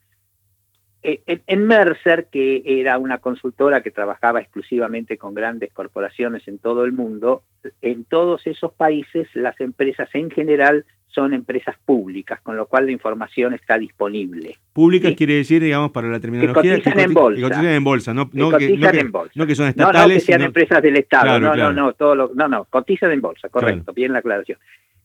en 1.03 1.67
Mercer, 1.67 2.27
que 2.31 2.63
era 2.65 2.97
una 2.97 3.17
consultora 3.17 3.83
que 3.83 3.91
trabajaba 3.91 4.39
exclusivamente 4.39 5.17
con 5.17 5.33
grandes 5.33 5.73
corporaciones 5.73 6.47
en 6.47 6.59
todo 6.59 6.85
el 6.85 6.93
mundo, 6.93 7.43
en 7.81 8.05
todos 8.05 8.47
esos 8.47 8.73
países 8.73 9.27
las 9.33 9.59
empresas 9.59 10.09
en 10.13 10.31
general 10.31 10.85
son 11.07 11.33
empresas 11.33 11.75
públicas, 11.85 12.41
con 12.41 12.57
lo 12.57 12.65
cual 12.65 12.87
la 12.87 12.91
información 12.91 13.53
está 13.53 13.77
disponible. 13.77 14.57
Públicas 14.73 15.13
quiere 15.15 15.35
decir, 15.35 15.61
digamos, 15.61 15.91
para 15.91 16.07
la 16.07 16.19
terminología... 16.19 16.77
Que 16.77 16.81
cotizan, 16.81 16.99
en 16.99 17.13
bolsa. 17.13 17.35
Que 17.35 17.41
cotizan 17.43 17.65
en 17.67 17.83
bolsa, 17.83 18.13
no, 18.13 18.29
que, 18.29 18.39
cotizan 18.39 18.95
en 18.97 19.11
bolsa. 19.11 19.31
no 19.35 19.45
que 19.45 19.55
son 19.55 19.67
estatales. 19.67 20.07
No, 20.07 20.13
que 20.13 20.19
sean 20.19 20.41
empresas 20.41 20.81
del 20.81 20.95
Estado, 20.97 21.39
no, 21.39 21.55
no, 21.55 21.71
no, 21.71 21.93
todo 21.93 22.15
lo, 22.15 22.31
no, 22.33 22.47
no, 22.47 22.65
cotizan 22.65 23.11
en 23.11 23.21
bolsa, 23.21 23.49
correcto, 23.49 23.93
bien 23.93 24.11
la 24.11 24.19
aclaración. 24.19 24.57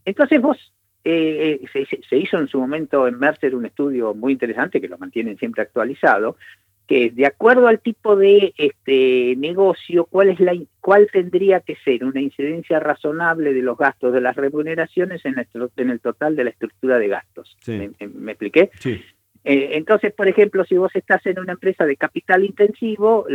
Entonces 0.04 0.40
vos 0.40 0.56
eh, 1.10 1.60
eh, 1.74 1.86
se, 2.06 2.16
hizo 2.18 2.36
en 2.36 2.48
su 2.48 2.60
momento 2.60 3.08
en 3.08 3.18
Mercer 3.18 3.54
un 3.54 3.64
estudio 3.64 4.12
muy 4.12 4.34
interesante 4.34 4.78
que 4.78 4.88
lo 4.88 4.98
mantienen 4.98 5.38
siempre 5.38 5.62
actualizado, 5.62 6.36
que 6.86 7.08
de 7.08 7.24
acuerdo 7.24 7.66
al 7.66 7.80
tipo 7.80 8.14
de 8.14 8.52
este 8.58 9.34
negocio, 9.38 10.04
cuál 10.04 10.28
es 10.28 10.38
la 10.38 10.52
cuál 10.80 11.08
tendría 11.10 11.60
que 11.60 11.76
ser 11.76 12.04
una 12.04 12.20
incidencia 12.20 12.78
razonable 12.78 13.54
de 13.54 13.62
los 13.62 13.78
gastos 13.78 14.12
de 14.12 14.20
las 14.20 14.36
remuneraciones 14.36 15.24
en, 15.24 15.36
en 15.76 15.90
el 15.90 16.00
total 16.00 16.36
de 16.36 16.44
la 16.44 16.50
estructura 16.50 16.98
de 16.98 17.08
gastos. 17.08 17.56
¿Me, 17.66 18.32
expliqué? 18.32 18.70
Sí. 18.78 19.02
Eh, 19.44 19.70
entonces, 19.72 20.12
por 20.12 20.28
ejemplo, 20.28 20.62
si 20.66 20.76
vos 20.76 20.94
estás 20.94 21.24
en 21.24 21.38
una 21.38 21.52
empresa 21.52 21.86
de 21.86 21.96
capital 21.96 22.44
intensivo, 22.44 23.26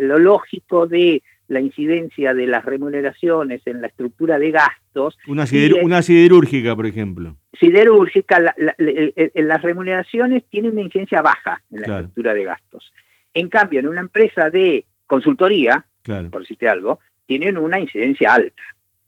lo 0.00 0.18
lógico 0.18 0.88
de 0.88 1.22
la 1.48 1.60
incidencia 1.60 2.34
de 2.34 2.46
las 2.46 2.64
remuneraciones 2.64 3.62
en 3.66 3.80
la 3.80 3.88
estructura 3.88 4.38
de 4.38 4.50
gastos. 4.50 5.18
Una, 5.26 5.44
una 5.82 6.02
siderúrgica, 6.02 6.74
por 6.74 6.86
ejemplo. 6.86 7.36
Siderúrgica, 7.58 8.40
la, 8.40 8.54
las 8.76 9.62
remuneraciones 9.62 10.44
tienen 10.50 10.72
una 10.72 10.82
incidencia 10.82 11.22
baja 11.22 11.62
en 11.70 11.80
la 11.82 11.86
estructura 11.98 12.34
de 12.34 12.44
gastos. 12.44 12.92
En 13.34 13.48
cambio, 13.48 13.80
en 13.80 13.88
una 13.88 14.00
empresa 14.00 14.50
de 14.50 14.84
consultoría, 15.06 15.84
por 16.04 16.40
decirte 16.40 16.68
algo, 16.68 17.00
tienen 17.26 17.58
una 17.58 17.78
incidencia 17.78 18.34
alta. 18.34 18.62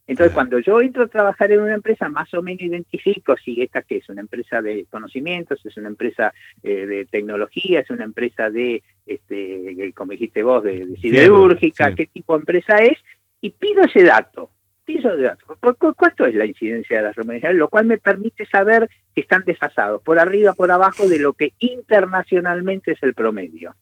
Entonces, 0.08 0.32
cuando 0.32 0.58
yo 0.58 0.80
entro 0.80 1.04
a 1.04 1.08
trabajar 1.08 1.52
en 1.52 1.60
una 1.60 1.74
empresa, 1.74 2.08
más 2.08 2.32
o 2.32 2.42
menos 2.42 2.62
identifico 2.62 3.36
si 3.36 3.60
esta 3.60 3.82
que 3.82 3.98
es 3.98 4.08
una 4.08 4.22
empresa 4.22 4.62
de 4.62 4.86
conocimientos, 4.90 5.60
es 5.66 5.76
una 5.76 5.88
empresa 5.88 6.32
eh, 6.62 6.86
de 6.86 7.04
tecnología, 7.04 7.80
es 7.80 7.90
una 7.90 8.04
empresa 8.04 8.48
de, 8.48 8.82
este, 9.04 9.92
como 9.94 10.12
dijiste 10.12 10.42
vos, 10.42 10.64
de, 10.64 10.96
siderúrgica, 10.96 11.94
qué 11.94 12.06
tipo 12.06 12.32
de 12.32 12.38
empresa 12.40 12.78
es, 12.78 12.96
y 13.42 13.50
pido 13.50 13.82
ese 13.82 14.02
dato. 14.02 14.50
Pido 14.86 15.12
ese 15.12 15.24
dato. 15.24 15.58
¿Cuánto 15.94 16.24
es 16.24 16.34
la 16.34 16.46
incidencia 16.46 16.96
de 16.96 17.02
las 17.02 17.14
remuneraciones? 17.14 17.58
Lo 17.58 17.68
cual 17.68 17.84
me 17.84 17.98
permite 17.98 18.46
saber 18.46 18.88
si 19.14 19.20
están 19.20 19.44
desfasados, 19.44 20.00
por 20.02 20.18
arriba, 20.18 20.54
por 20.54 20.70
abajo, 20.70 21.06
de 21.06 21.18
lo 21.18 21.34
que 21.34 21.52
internacionalmente 21.58 22.92
es 22.92 23.02
el 23.02 23.12
promedio. 23.12 23.74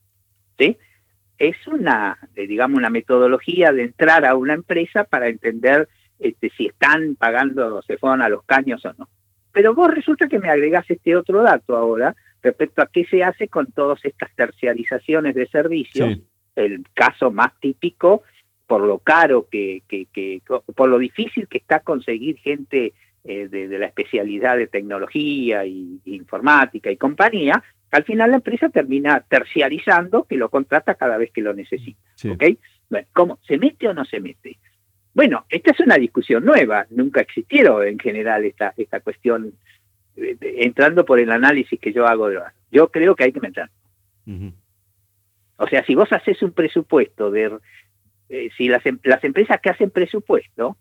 ¿Sí? 0.58 0.76
Es 1.38 1.68
una, 1.68 2.18
digamos, 2.34 2.78
una 2.78 2.90
metodología 2.90 3.70
de 3.72 3.84
entrar 3.84 4.24
a 4.24 4.34
una 4.34 4.54
empresa 4.54 5.04
para 5.04 5.28
entender 5.28 5.88
este, 6.18 6.50
si 6.56 6.66
están 6.66 7.16
pagando, 7.16 7.82
se 7.82 7.98
fueron 7.98 8.22
a 8.22 8.28
los 8.28 8.42
caños 8.44 8.84
o 8.84 8.92
no. 8.98 9.08
Pero 9.52 9.74
vos 9.74 9.92
resulta 9.92 10.28
que 10.28 10.38
me 10.38 10.50
agregás 10.50 10.90
este 10.90 11.16
otro 11.16 11.42
dato 11.42 11.76
ahora 11.76 12.14
respecto 12.42 12.82
a 12.82 12.86
qué 12.86 13.04
se 13.06 13.24
hace 13.24 13.48
con 13.48 13.72
todas 13.72 14.04
estas 14.04 14.30
terciarizaciones 14.34 15.34
de 15.34 15.46
servicios. 15.48 16.18
El 16.54 16.84
caso 16.94 17.30
más 17.30 17.58
típico, 17.60 18.22
por 18.66 18.82
lo 18.82 18.98
caro 18.98 19.48
que, 19.50 19.82
que, 19.88 20.06
que, 20.12 20.42
por 20.74 20.88
lo 20.88 20.98
difícil 20.98 21.48
que 21.48 21.58
está 21.58 21.80
conseguir 21.80 22.38
gente 22.38 22.94
eh, 23.24 23.48
de, 23.48 23.78
la 23.78 23.86
especialidad 23.86 24.56
de 24.56 24.68
tecnología 24.68 25.64
y, 25.66 26.00
informática 26.04 26.90
y 26.90 26.96
compañía, 26.96 27.62
al 27.90 28.04
final 28.04 28.30
la 28.30 28.36
empresa 28.36 28.68
termina 28.68 29.24
terciarizando 29.28 30.24
que 30.24 30.36
lo 30.36 30.48
contrata 30.48 30.94
cada 30.94 31.16
vez 31.16 31.32
que 31.32 31.42
lo 31.42 31.52
necesita. 31.52 32.00
¿Cómo? 33.12 33.38
¿Se 33.46 33.58
mete 33.58 33.88
o 33.88 33.94
no 33.94 34.04
se 34.04 34.20
mete? 34.20 34.58
Bueno, 35.16 35.46
esta 35.48 35.70
es 35.70 35.80
una 35.80 35.94
discusión 35.94 36.44
nueva, 36.44 36.86
nunca 36.90 37.22
existieron 37.22 37.88
en 37.88 37.98
general 37.98 38.44
esta, 38.44 38.74
esta 38.76 39.00
cuestión, 39.00 39.54
eh, 40.14 40.36
entrando 40.42 41.06
por 41.06 41.18
el 41.18 41.30
análisis 41.30 41.80
que 41.80 41.90
yo 41.90 42.06
hago. 42.06 42.28
De, 42.28 42.38
yo 42.70 42.90
creo 42.90 43.16
que 43.16 43.24
hay 43.24 43.32
que 43.32 43.40
meter. 43.40 43.70
O 45.56 45.66
sea, 45.68 45.82
si 45.86 45.94
vos 45.94 46.12
haces 46.12 46.42
un 46.42 46.52
presupuesto 46.52 47.30
de... 47.30 47.58
Eh, 48.28 48.50
si 48.58 48.68
las, 48.68 48.84
em, 48.84 48.98
las 49.04 49.24
empresas 49.24 49.58
que 49.62 49.70
hacen 49.70 49.88
presupuesto, 49.88 50.76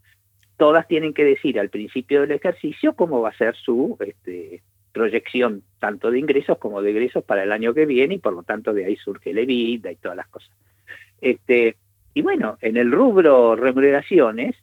todas 0.58 0.86
tienen 0.86 1.14
que 1.14 1.24
decir 1.24 1.58
al 1.58 1.70
principio 1.70 2.20
del 2.20 2.32
ejercicio 2.32 2.94
cómo 2.94 3.22
va 3.22 3.30
a 3.30 3.38
ser 3.38 3.56
su 3.56 3.96
este, 4.02 4.62
proyección, 4.92 5.64
tanto 5.80 6.12
de 6.12 6.20
ingresos 6.20 6.58
como 6.58 6.82
de 6.82 6.90
egresos 6.90 7.24
para 7.24 7.44
el 7.44 7.54
año 7.54 7.74
que 7.74 7.86
viene, 7.86 8.16
y 8.16 8.20
por 8.20 8.34
lo 8.34 8.44
tanto 8.44 8.74
de 8.74 8.84
ahí 8.84 8.98
surge 8.98 9.30
el 9.30 9.38
EBITDA 9.38 9.94
y 9.94 9.96
todas 9.96 10.18
las 10.18 10.28
cosas. 10.28 10.52
Este, 11.22 11.78
y 12.16 12.22
bueno, 12.22 12.58
en 12.62 12.78
el 12.78 12.92
rubro 12.92 13.58
remuneraciones, 13.58 14.56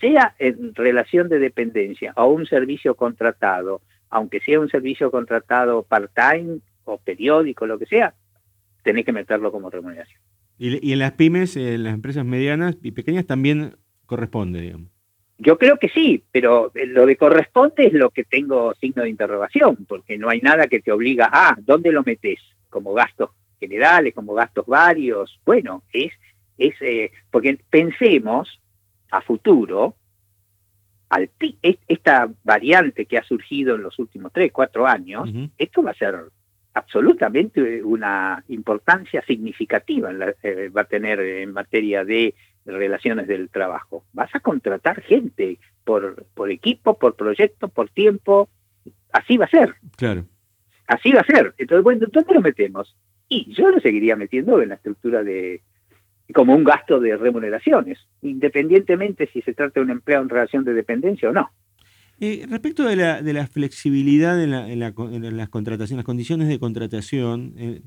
sea 0.00 0.34
en 0.40 0.74
relación 0.74 1.28
de 1.28 1.38
dependencia 1.38 2.12
o 2.16 2.26
un 2.26 2.46
servicio 2.46 2.96
contratado, 2.96 3.80
aunque 4.10 4.40
sea 4.40 4.58
un 4.58 4.68
servicio 4.68 5.08
contratado 5.12 5.84
part-time 5.84 6.58
o 6.84 6.98
periódico, 6.98 7.66
lo 7.66 7.78
que 7.78 7.86
sea, 7.86 8.12
tenés 8.82 9.04
que 9.04 9.12
meterlo 9.12 9.52
como 9.52 9.70
remuneración. 9.70 10.20
Y, 10.58 10.92
en 10.92 10.98
las 10.98 11.12
pymes, 11.12 11.56
en 11.56 11.84
las 11.84 11.94
empresas 11.94 12.24
medianas 12.24 12.76
y 12.82 12.90
pequeñas 12.90 13.24
también 13.24 13.76
corresponde, 14.04 14.60
digamos. 14.60 14.90
Yo 15.38 15.58
creo 15.58 15.78
que 15.78 15.88
sí, 15.90 16.24
pero 16.32 16.72
lo 16.74 17.06
de 17.06 17.16
corresponde 17.16 17.86
es 17.86 17.92
lo 17.92 18.10
que 18.10 18.24
tengo 18.24 18.74
signo 18.74 19.04
de 19.04 19.10
interrogación, 19.10 19.86
porque 19.86 20.18
no 20.18 20.28
hay 20.28 20.40
nada 20.40 20.66
que 20.66 20.80
te 20.80 20.90
obliga 20.90 21.30
a, 21.32 21.56
¿dónde 21.60 21.92
lo 21.92 22.02
metes? 22.02 22.40
Como 22.68 22.92
gastos 22.94 23.30
generales, 23.60 24.12
como 24.12 24.34
gastos 24.34 24.66
varios. 24.66 25.40
Bueno, 25.46 25.84
es, 25.92 26.12
es 26.60 26.74
eh, 26.80 27.10
porque 27.30 27.58
pensemos 27.68 28.60
a 29.10 29.20
futuro, 29.22 29.96
al, 31.08 31.30
esta 31.62 32.30
variante 32.44 33.06
que 33.06 33.18
ha 33.18 33.24
surgido 33.24 33.74
en 33.74 33.82
los 33.82 33.98
últimos 33.98 34.32
tres, 34.32 34.52
cuatro 34.52 34.86
años, 34.86 35.28
esto 35.58 35.82
va 35.82 35.90
a 35.90 35.94
ser 35.94 36.16
absolutamente 36.72 37.82
una 37.82 38.44
importancia 38.48 39.22
significativa 39.26 40.12
eh, 40.42 40.68
va 40.68 40.82
a 40.82 40.84
tener 40.84 41.18
en 41.18 41.52
materia 41.52 42.04
de 42.04 42.34
relaciones 42.64 43.26
del 43.26 43.48
trabajo. 43.48 44.04
Vas 44.12 44.32
a 44.34 44.40
contratar 44.40 45.02
gente 45.02 45.58
por, 45.84 46.26
por 46.34 46.50
equipo, 46.50 46.98
por 46.98 47.16
proyecto, 47.16 47.68
por 47.68 47.90
tiempo. 47.90 48.48
Así 49.12 49.36
va 49.36 49.46
a 49.46 49.50
ser. 49.50 49.74
Claro. 49.96 50.26
Así 50.86 51.10
va 51.10 51.22
a 51.22 51.24
ser. 51.24 51.54
Entonces, 51.58 51.82
bueno, 51.82 52.06
¿dónde 52.12 52.34
lo 52.34 52.40
metemos? 52.40 52.96
Y 53.28 53.52
yo 53.54 53.70
lo 53.70 53.80
seguiría 53.80 54.16
metiendo 54.16 54.60
en 54.60 54.68
la 54.68 54.74
estructura 54.76 55.22
de 55.22 55.62
como 56.34 56.54
un 56.54 56.64
gasto 56.64 57.00
de 57.00 57.16
remuneraciones, 57.16 57.98
independientemente 58.22 59.28
si 59.32 59.42
se 59.42 59.54
trata 59.54 59.80
de 59.80 59.84
un 59.84 59.90
empleado 59.90 60.22
en 60.22 60.28
relación 60.28 60.64
de 60.64 60.74
dependencia 60.74 61.30
o 61.30 61.32
no. 61.32 61.50
Respecto 62.20 62.84
de 62.84 62.96
la, 62.96 63.22
de 63.22 63.32
la 63.32 63.46
flexibilidad 63.46 64.42
en, 64.42 64.50
la, 64.50 64.68
en, 64.68 65.36
las 65.36 65.48
contrataciones, 65.48 66.00
las 66.00 66.04
condiciones 66.04 66.48
de 66.48 66.58
contratación, 66.58 67.54
eh, 67.56 67.80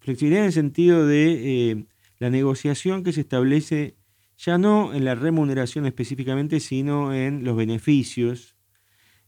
flexibilidad 0.00 0.42
en 0.42 0.46
el 0.48 0.52
sentido 0.52 1.06
de 1.06 1.70
eh, 1.70 1.84
la 2.18 2.28
negociación 2.28 3.02
que 3.02 3.12
se 3.12 3.22
establece 3.22 3.96
ya 4.36 4.58
no 4.58 4.92
en 4.92 5.06
la 5.06 5.14
remuneración 5.14 5.86
específicamente, 5.86 6.60
sino 6.60 7.14
en 7.14 7.42
los 7.42 7.56
beneficios. 7.56 8.54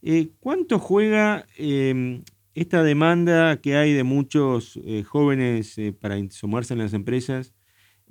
Eh, 0.02 0.32
¿Cuánto 0.38 0.78
juega 0.78 1.46
em, 1.56 2.22
esta 2.54 2.82
demanda 2.82 3.58
que 3.62 3.76
hay 3.76 3.94
de 3.94 4.04
muchos 4.04 4.78
jóvenes 5.06 5.80
para 5.98 6.18
sumarse 6.28 6.74
en 6.74 6.80
las 6.80 6.92
empresas, 6.92 7.54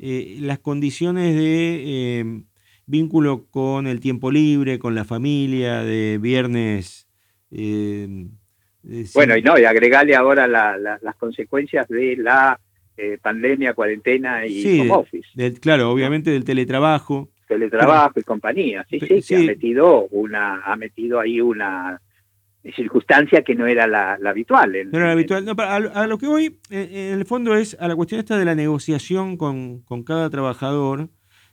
las 0.02 0.60
condiciones 0.60 1.36
de 1.36 2.20
em, 2.20 2.46
vínculo 2.88 3.46
con 3.52 3.88
el 3.88 4.00
tiempo 4.00 4.32
libre, 4.32 4.80
con 4.80 4.96
la 4.96 5.06
familia, 5.06 5.84
de 5.84 6.18
viernes? 6.18 7.08
Em, 7.52 8.32
bueno, 9.14 9.38
y 9.38 9.42
no, 9.42 9.60
y 9.60 9.66
agregarle 9.66 10.16
ahora 10.16 10.48
las 10.48 11.16
consecuencias 11.18 11.88
de 11.88 12.18
la 12.18 12.60
eh, 12.98 13.18
pandemia, 13.22 13.74
cuarentena 13.74 14.46
y 14.46 14.80
home 14.80 14.92
office. 14.92 15.54
claro, 15.60 15.92
obviamente 15.92 16.32
del 16.32 16.44
teletrabajo. 16.44 17.30
Teletrabajo 17.48 18.20
y 18.20 18.24
compañía, 18.24 18.86
sí, 18.90 19.00
sí, 19.00 19.22
que 19.22 19.36
ha 19.36 19.40
metido 19.40 20.08
una, 20.12 20.62
ha 20.62 20.76
metido 20.78 21.20
ahí 21.20 21.42
una 21.42 22.02
circunstancia 22.76 23.44
que 23.44 23.56
no 23.56 23.68
era 23.68 23.88
la, 23.88 24.18
habitual. 24.26 24.72
no 24.92 24.98
era 24.98 25.08
la 25.08 25.14
habitual. 25.14 25.46
a, 25.58 26.08
lo 26.08 26.18
que 26.18 26.28
voy, 26.28 26.60
en 26.70 27.20
el 27.20 27.26
fondo 27.26 27.56
es 27.56 27.76
a 27.80 27.88
la 27.88 27.96
cuestión 27.96 28.20
esta 28.20 28.38
de 28.38 28.46
la 28.46 28.56
negociación 28.56 29.38
con, 29.38 29.82
con 29.82 30.04
cada 30.04 30.30
trabajador, 30.30 31.10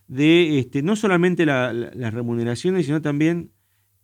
de 0.07 0.59
este, 0.59 0.83
no 0.83 0.97
solamente 0.97 1.47
las 1.47 2.15
remuneraciones, 2.15 2.87
sino 2.87 3.03
también 3.03 3.51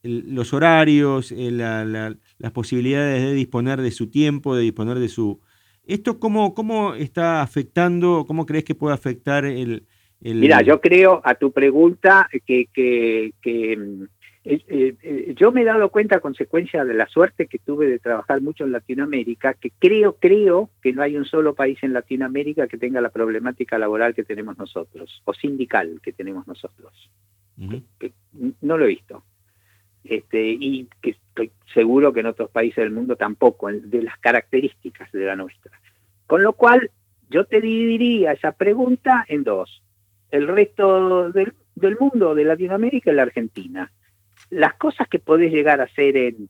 los 0.03 0.53
horarios, 0.53 1.33
eh, 1.33 1.51
las 1.51 2.53
posibilidades 2.53 3.23
de 3.23 3.33
disponer 3.33 3.81
de 3.81 3.91
su 3.91 4.11
tiempo, 4.11 4.55
de 4.55 4.63
disponer 4.63 4.99
de 4.99 5.09
su, 5.09 5.41
¿Esto 5.87 6.19
cómo, 6.19 6.55
cómo 6.55 6.95
está 6.95 7.43
afectando, 7.43 8.25
cómo 8.27 8.47
crees 8.47 8.65
que 8.65 8.75
puede 8.75 8.95
afectar 8.95 9.45
el... 9.45 9.87
Mira, 10.21 10.63
yo 10.63 10.81
creo 10.81 11.21
a 11.23 11.35
tu 11.35 11.53
pregunta 11.53 12.27
que, 12.47 12.67
que, 12.73 13.77
mm, 13.77 14.05
eh, 14.45 14.95
eh, 15.03 15.35
yo 15.37 15.53
me 15.53 15.63
he 15.63 15.65
dado 15.65 15.89
cuenta 15.89 16.17
a 16.17 16.21
consecuencia 16.21 16.85
de 16.85 16.93
la 16.95 17.07
suerte 17.07 17.47
que 17.47 17.59
tuve 17.59 17.87
de 17.89 17.99
trabajar 17.99 18.43
mucho 18.43 18.65
en 18.65 18.73
Latinoamérica, 18.73 19.55
que 19.55 19.71
creo, 19.79 20.17
creo 20.17 20.71
que 20.83 20.93
no 20.93 21.03
hay 21.03 21.17
un 21.17 21.25
solo 21.25 21.55
país 21.55 21.79
en 21.83 21.95
Latinoamérica 21.95 22.67
que 22.69 22.77
tenga 22.77 23.01
la 23.01 23.09
problemática 23.09 23.79
laboral 23.79 24.15
que 24.15 24.25
tenemos 24.25 24.59
nosotros, 24.59 25.23
o 25.25 25.33
sindical 25.33 26.01
que 26.03 26.13
tenemos 26.13 26.47
nosotros. 26.47 27.11
no 28.61 28.79
lo 28.79 28.85
he 28.85 28.89
visto. 28.89 29.25
Este, 30.05 30.47
y 30.47 30.87
que 31.01 31.11
estoy 31.11 31.51
seguro 31.73 32.13
que 32.13 32.21
en 32.21 32.27
otros 32.27 32.51
países 32.51 32.85
del 32.85 32.91
mundo 32.91 33.17
tampoco, 33.17 33.73
de 33.73 34.03
las 34.03 34.19
características 34.19 35.11
de 35.13 35.25
la 35.25 35.37
nuestra. 35.37 35.81
Con 36.27 36.43
lo 36.43 36.53
cual, 36.53 36.91
yo 37.31 37.47
te 37.47 37.61
dividiría 37.63 38.33
esa 38.33 38.53
pregunta 38.53 39.25
en 39.29 39.45
dos. 39.45 39.83
El 40.31 40.49
resto 40.49 41.31
del, 41.33 41.55
mundo, 41.99 42.35
de 42.35 42.45
Latinoamérica 42.45 43.11
y 43.11 43.15
la 43.15 43.23
Argentina. 43.23 43.91
Las 44.51 44.75
cosas 44.75 45.09
que 45.09 45.19
podés 45.19 45.53
llegar 45.53 45.81
a 45.81 45.85
hacer 45.85 46.17
en, 46.17 46.49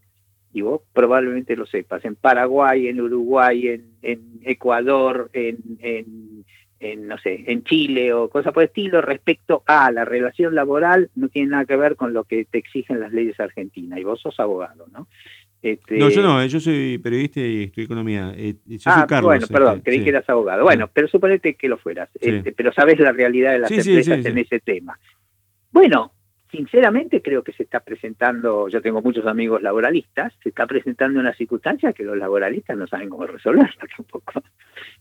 y 0.54 0.62
vos 0.62 0.82
probablemente 0.92 1.56
lo 1.56 1.66
sepas, 1.66 2.04
en 2.04 2.14
Paraguay, 2.14 2.86
en 2.86 3.00
Uruguay, 3.00 3.82
en, 4.02 4.40
Ecuador, 4.44 5.28
en, 5.32 5.58
en, 5.80 7.08
no 7.08 7.18
sé, 7.18 7.44
en 7.46 7.64
Chile 7.64 8.12
o 8.12 8.28
cosas 8.28 8.52
por 8.52 8.62
el 8.62 8.68
estilo 8.68 9.00
respecto 9.00 9.62
a 9.66 9.90
la 9.90 10.04
relación 10.04 10.54
laboral 10.54 11.10
no 11.16 11.28
tiene 11.28 11.50
nada 11.50 11.64
que 11.64 11.76
ver 11.76 11.96
con 11.96 12.12
lo 12.12 12.24
que 12.24 12.44
te 12.44 12.58
exigen 12.58 13.00
las 13.00 13.12
leyes 13.12 13.38
argentinas 13.40 13.98
y 13.98 14.04
vos 14.04 14.20
sos 14.20 14.38
abogado, 14.38 14.86
¿no? 14.92 15.08
Este... 15.60 15.96
No, 15.96 16.10
yo 16.10 16.22
no, 16.22 16.42
eh, 16.42 16.48
yo 16.48 16.60
soy 16.60 16.98
periodista 16.98 17.40
y 17.40 17.64
estudio 17.64 17.86
economía. 17.86 18.34
Eh, 18.36 18.54
ah, 18.84 19.06
bueno, 19.22 19.46
perdón, 19.46 19.78
este, 19.78 19.90
creí 19.90 20.04
que 20.04 20.10
eras 20.10 20.28
abogado. 20.28 20.62
Bueno, 20.62 20.90
pero 20.92 21.08
suponete 21.08 21.54
que 21.54 21.68
lo 21.68 21.78
fueras, 21.78 22.10
este, 22.20 22.52
pero 22.52 22.72
sabes 22.72 23.00
la 23.00 23.12
realidad 23.12 23.52
de 23.52 23.58
las 23.60 23.70
empresas 23.70 24.24
en 24.24 24.38
ese 24.38 24.60
tema. 24.60 24.98
Bueno, 25.72 26.12
sinceramente 26.54 27.20
creo 27.20 27.42
que 27.42 27.52
se 27.52 27.64
está 27.64 27.80
presentando, 27.80 28.68
yo 28.68 28.80
tengo 28.80 29.02
muchos 29.02 29.26
amigos 29.26 29.60
laboralistas, 29.60 30.32
se 30.40 30.50
está 30.50 30.68
presentando 30.68 31.18
una 31.18 31.34
circunstancia 31.34 31.92
que 31.92 32.04
los 32.04 32.16
laboralistas 32.16 32.76
no 32.76 32.86
saben 32.86 33.08
cómo 33.08 33.26
resolverla 33.26 33.74
tampoco. 33.96 34.40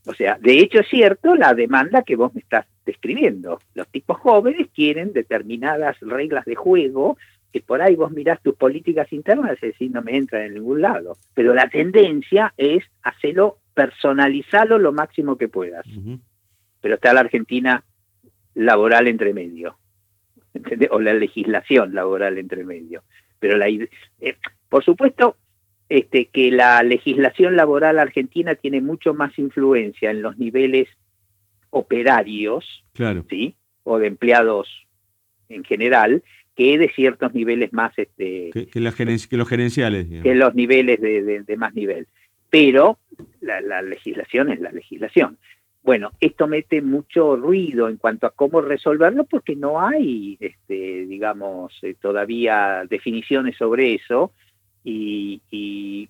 O 0.07 0.13
sea, 0.15 0.37
de 0.41 0.57
hecho 0.57 0.79
es 0.79 0.87
cierto 0.87 1.35
la 1.35 1.53
demanda 1.53 2.01
que 2.01 2.15
vos 2.15 2.33
me 2.33 2.41
estás 2.41 2.65
describiendo. 2.85 3.59
Los 3.75 3.87
tipos 3.89 4.17
jóvenes 4.17 4.67
quieren 4.73 5.13
determinadas 5.13 5.99
reglas 5.99 6.45
de 6.45 6.55
juego 6.55 7.17
que 7.51 7.61
por 7.61 7.83
ahí 7.83 7.95
vos 7.95 8.11
mirás 8.11 8.41
tus 8.41 8.55
políticas 8.55 9.13
internas 9.13 9.59
y 9.61 9.67
decís 9.67 9.91
no 9.91 10.01
me 10.01 10.17
entra 10.17 10.43
en 10.43 10.55
ningún 10.55 10.81
lado. 10.81 11.17
Pero 11.35 11.53
la 11.53 11.69
tendencia 11.69 12.51
es 12.57 12.83
hacerlo, 13.03 13.59
personalizarlo 13.75 14.79
lo 14.79 14.91
máximo 14.91 15.37
que 15.37 15.49
puedas. 15.49 15.85
Pero 16.81 16.95
está 16.95 17.13
la 17.13 17.19
Argentina 17.19 17.83
laboral 18.55 19.07
entre 19.07 19.35
medio. 19.35 19.77
O 20.91 20.99
la 20.99 21.13
legislación 21.13 21.95
laboral 21.95 22.37
entre 22.37 22.63
medio. 22.63 23.03
Pero 23.39 23.57
la, 23.57 23.67
eh, 23.67 23.87
por 24.69 24.83
supuesto, 24.83 25.37
este, 25.89 26.25
que 26.27 26.51
la 26.51 26.81
legislación 26.83 27.55
laboral 27.55 27.99
argentina 27.99 28.55
tiene 28.55 28.81
mucho 28.81 29.13
más 29.13 29.37
influencia 29.37 30.11
en 30.11 30.21
los 30.21 30.37
niveles 30.37 30.87
operarios, 31.69 32.85
¿sí? 33.29 33.55
O 33.83 33.99
de 33.99 34.07
empleados 34.07 34.87
en 35.49 35.63
general, 35.63 36.23
que 36.55 36.77
de 36.77 36.89
ciertos 36.89 37.33
niveles 37.33 37.73
más... 37.73 37.97
Este, 37.97 38.51
que, 38.51 38.79
los 38.79 38.95
gerenciales. 38.95 40.07
Que 40.21 40.35
los 40.35 40.53
niveles 40.55 41.01
de, 41.01 41.57
más 41.57 41.73
nivel. 41.73 42.07
Pero 42.49 42.99
la, 43.41 43.81
legislación 43.81 44.51
es 44.51 44.59
la 44.59 44.71
legislación. 44.71 45.37
Bueno, 45.83 46.11
esto 46.21 46.47
mete 46.47 46.81
mucho 46.81 47.35
ruido 47.35 47.89
en 47.89 47.97
cuanto 47.97 48.25
a 48.25 48.31
cómo 48.31 48.61
resolverlo 48.61 49.25
porque 49.25 49.55
no 49.55 49.85
hay, 49.85 50.37
este, 50.39 51.05
digamos, 51.05 51.77
eh, 51.81 51.95
todavía 51.99 52.85
definiciones 52.89 53.57
sobre 53.57 53.95
eso 53.95 54.31
y, 54.85 55.41
y, 55.49 56.09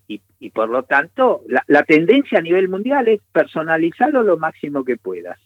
por 0.50 0.68
lo 0.68 0.84
tanto 0.84 1.42
la, 1.66 1.82
tendencia 1.82 2.38
a 2.38 2.42
nivel 2.42 2.68
mundial 2.68 3.08
es 3.08 3.20
personalizarlo 3.32 4.22
lo 4.22 4.36
máximo 4.36 4.84
que 4.84 4.96
puedas. 4.96 5.40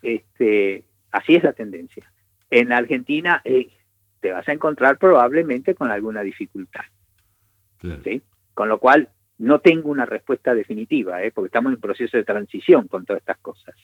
Este, 0.00 0.84
así 1.10 1.34
es 1.34 1.42
la 1.42 1.52
tendencia. 1.52 2.08
En 2.50 2.72
Argentina 2.72 3.40
eh, 3.44 3.70
te 4.20 4.30
vas 4.30 4.46
a 4.48 4.52
encontrar 4.52 4.98
probablemente 4.98 5.74
con 5.74 5.90
alguna 5.90 6.22
dificultad. 6.22 6.84
Con 8.54 8.68
lo 8.68 8.78
cual, 8.78 9.08
no 9.38 9.60
tengo 9.60 9.90
una 9.90 10.06
respuesta 10.06 10.54
definitiva, 10.54 11.22
¿eh? 11.22 11.30
porque 11.32 11.48
estamos 11.48 11.72
en 11.72 11.80
proceso 11.80 12.16
de 12.16 12.24
transición 12.24 12.88
con 12.88 13.04
todas 13.04 13.20
estas 13.20 13.38
cosas. 13.38 13.74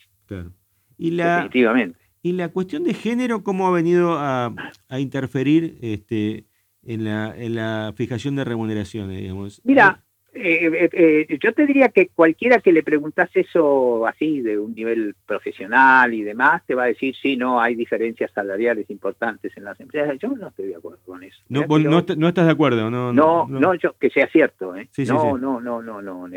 Y 0.96 1.10
la, 1.12 1.36
Definitivamente. 1.36 1.98
¿Y 2.22 2.32
la 2.32 2.48
cuestión 2.48 2.84
de 2.84 2.94
género 2.94 3.42
cómo 3.42 3.66
ha 3.66 3.72
venido 3.72 4.16
a, 4.16 4.54
interferir 4.98 5.78
este, 5.82 6.46
en, 6.84 7.04
la, 7.04 7.34
en 7.36 7.56
la 7.56 7.92
fijación 7.96 8.36
de 8.36 8.44
remuneraciones? 8.44 9.20
Digamos? 9.20 9.60
Mira, 9.64 10.04
eh, 10.34 10.66
eh, 10.66 10.90
eh, 11.28 11.38
yo 11.42 11.52
te 11.52 11.66
diría 11.66 11.90
que 11.90 12.08
cualquiera 12.08 12.58
que 12.60 12.72
le 12.72 12.82
preguntas 12.82 13.28
eso 13.34 14.06
así 14.06 14.40
de 14.40 14.58
un 14.58 14.74
nivel 14.74 15.14
profesional 15.26 16.14
y 16.14 16.22
demás, 16.22 16.62
te 16.66 16.74
va 16.74 16.84
a 16.84 16.86
decir, 16.86 17.14
sí, 17.20 17.36
no, 17.36 17.60
hay 17.60 17.74
diferencias 17.74 18.30
salariales 18.32 18.88
importantes 18.88 19.54
en 19.58 19.64
las 19.64 19.78
empresas. 19.78 20.18
Yo 20.18 20.28
no 20.28 20.48
estoy 20.48 20.68
de 20.68 20.76
acuerdo 20.76 21.00
con 21.04 21.22
eso. 21.22 21.38
No, 21.50 21.66
no, 21.66 22.28
estás 22.28 22.46
de 22.46 22.50
acuerdo, 22.50 22.90
no, 22.90 23.12
no, 23.12 23.46
no, 23.46 23.74
yo, 23.74 23.94
que 23.98 24.08
sea 24.08 24.26
cierto. 24.28 24.74
¿eh? 24.74 24.88
no, 25.06 25.36
no, 25.36 25.60
no, 25.60 25.82
no, 25.82 26.00
no, 26.00 26.28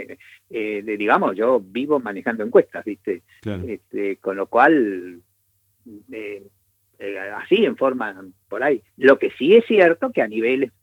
digamos, 0.49 1.37
yo 1.37 1.61
vivo 1.61 1.99
manejando 2.01 2.43
encuestas, 2.43 2.83
¿viste? 2.83 3.23
Este, 3.45 4.17
con 4.17 4.35
lo 4.35 4.47
cual, 4.47 5.21
así 7.37 7.63
en 7.63 7.77
forma 7.77 8.25
por 8.49 8.61
ahí. 8.61 8.83
Lo 8.97 9.17
que 9.19 9.31
sí 9.31 9.55
es 9.55 9.65
cierto 9.65 10.11
que 10.11 10.21
a 10.21 10.27
niveles 10.27 10.73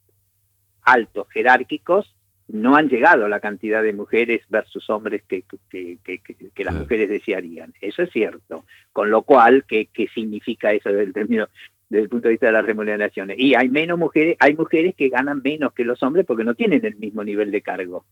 altos, 0.83 1.29
jerárquicos, 1.31 2.17
no 2.53 2.77
han 2.77 2.89
llegado 2.89 3.29
la 3.29 3.41
cantidad 3.41 3.83
de 3.83 3.95
mujeres 3.95 4.43
versus 4.49 4.89
hombres 4.91 5.23
que, 5.27 5.45
que, 5.71 6.65
las 6.65 6.75
mujeres 6.75 7.09
desearían. 7.09 7.73
Eso 7.81 8.03
es 8.03 8.11
cierto. 8.11 8.65
Con 8.93 9.11
lo 9.11 9.23
cual, 9.23 9.65
¿qué, 9.67 9.89
qué 9.93 10.07
significa 10.15 10.73
eso 10.73 10.91
desde 10.91 11.05
el, 11.05 11.13
término, 11.15 11.49
desde 11.89 12.05
el 12.05 12.09
punto 12.11 12.29
de 12.29 12.33
vista 12.33 12.47
de 12.47 12.53
las 12.53 12.67
remuneraciones? 12.67 13.39
Y 13.39 13.55
hay 13.55 13.71
menos 13.71 13.99
mujeres, 13.99 14.37
hay 14.39 14.55
mujeres 14.55 14.95
que 14.95 15.09
ganan 15.09 15.41
menos 15.43 15.73
que 15.73 15.85
los 15.85 16.03
hombres 16.03 16.27
porque 16.27 16.45
no 16.45 16.55
tienen 16.55 16.85
el 16.85 16.97
mismo 16.97 17.25
nivel 17.25 17.51
de 17.51 17.63
cargo. 17.63 18.05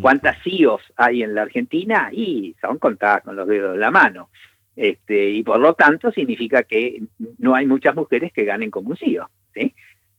¿Cuántas 0.00 0.42
CEOs 0.42 0.80
hay 0.96 1.22
en 1.22 1.34
la 1.34 1.42
Argentina? 1.42 2.08
Y 2.10 2.56
son 2.58 2.78
contadas 2.78 3.22
con 3.22 3.36
los 3.36 3.46
dedos 3.46 3.74
de 3.74 3.78
la 3.78 3.90
mano. 3.90 4.30
Este, 4.76 5.30
y 5.30 5.42
por 5.42 5.60
lo 5.60 5.74
tanto 5.74 6.10
significa 6.10 6.62
que 6.62 7.02
no 7.38 7.54
hay 7.54 7.66
muchas 7.66 7.94
mujeres 7.94 8.32
que 8.32 8.44
ganen 8.44 8.70
como 8.70 8.90
un 8.90 8.96
CEO. 8.96 9.28
¿sí? 9.52 9.74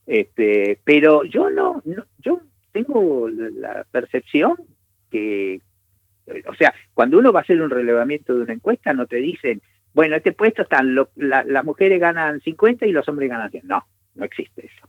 Este, 0.06 0.78
pero 0.84 1.24
yo 1.24 1.50
no, 1.50 1.82
tengo 2.96 3.28
la 3.28 3.84
percepción 3.90 4.54
que, 5.10 5.60
o 6.48 6.54
sea, 6.54 6.74
cuando 6.94 7.18
uno 7.18 7.32
va 7.32 7.40
a 7.40 7.42
hacer 7.42 7.60
un 7.60 7.70
relevamiento 7.70 8.34
de 8.34 8.42
una 8.42 8.52
encuesta, 8.52 8.92
no 8.92 9.06
te 9.06 9.16
dicen, 9.16 9.60
bueno, 9.92 10.16
este 10.16 10.32
puesto 10.32 10.62
están, 10.62 10.94
las 11.14 11.64
mujeres 11.64 12.00
ganan 12.00 12.40
50 12.40 12.86
y 12.86 12.92
los 12.92 13.08
hombres 13.08 13.30
ganan 13.30 13.50
100. 13.50 13.66
No, 13.66 13.86
no 14.14 14.24
existe 14.24 14.66
eso. 14.66 14.88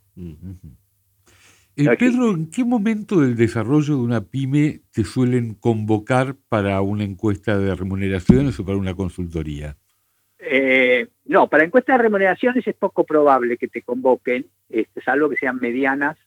Eh, 1.75 1.95
Pedro, 1.97 2.31
¿en 2.31 2.49
qué 2.49 2.65
momento 2.65 3.21
del 3.21 3.35
desarrollo 3.35 3.95
de 3.95 4.01
una 4.01 4.21
pyme 4.21 4.81
te 4.91 5.03
suelen 5.03 5.53
convocar 5.53 6.35
para 6.49 6.81
una 6.81 7.03
encuesta 7.03 7.57
de 7.57 7.73
remuneraciones 7.75 8.59
o 8.59 8.65
para 8.65 8.77
una 8.77 8.95
consultoría? 8.95 9.77
Eh, 10.39 11.07
no, 11.25 11.49
para 11.49 11.63
encuestas 11.63 11.97
de 11.97 12.03
remuneraciones 12.03 12.67
es 12.67 12.75
poco 12.75 13.05
probable 13.05 13.57
que 13.57 13.67
te 13.67 13.81
convoquen, 13.81 14.47
este, 14.69 15.01
salvo 15.01 15.29
que 15.29 15.37
sean 15.37 15.57
medianas 15.57 16.17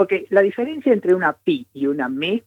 porque 0.00 0.26
la 0.30 0.40
diferencia 0.40 0.94
entre 0.94 1.14
una 1.14 1.34
pi 1.34 1.66
y 1.74 1.86
una 1.86 2.08
me 2.08 2.42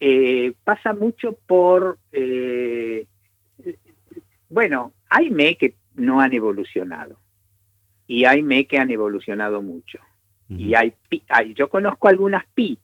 eh, 0.00 0.52
pasa 0.64 0.92
mucho 0.92 1.32
por, 1.46 1.98
eh, 2.12 3.06
bueno, 4.50 4.92
hay 5.08 5.30
me 5.30 5.56
que 5.56 5.76
no 5.94 6.20
han 6.20 6.34
evolucionado 6.34 7.16
y 8.06 8.26
hay 8.26 8.42
me 8.42 8.66
que 8.66 8.76
han 8.76 8.90
evolucionado 8.90 9.62
mucho. 9.62 9.98
Y 10.50 10.74
hay, 10.74 10.92
pi, 11.08 11.22
hay, 11.26 11.54
yo 11.54 11.70
conozco 11.70 12.08
algunas 12.08 12.44
pi 12.48 12.78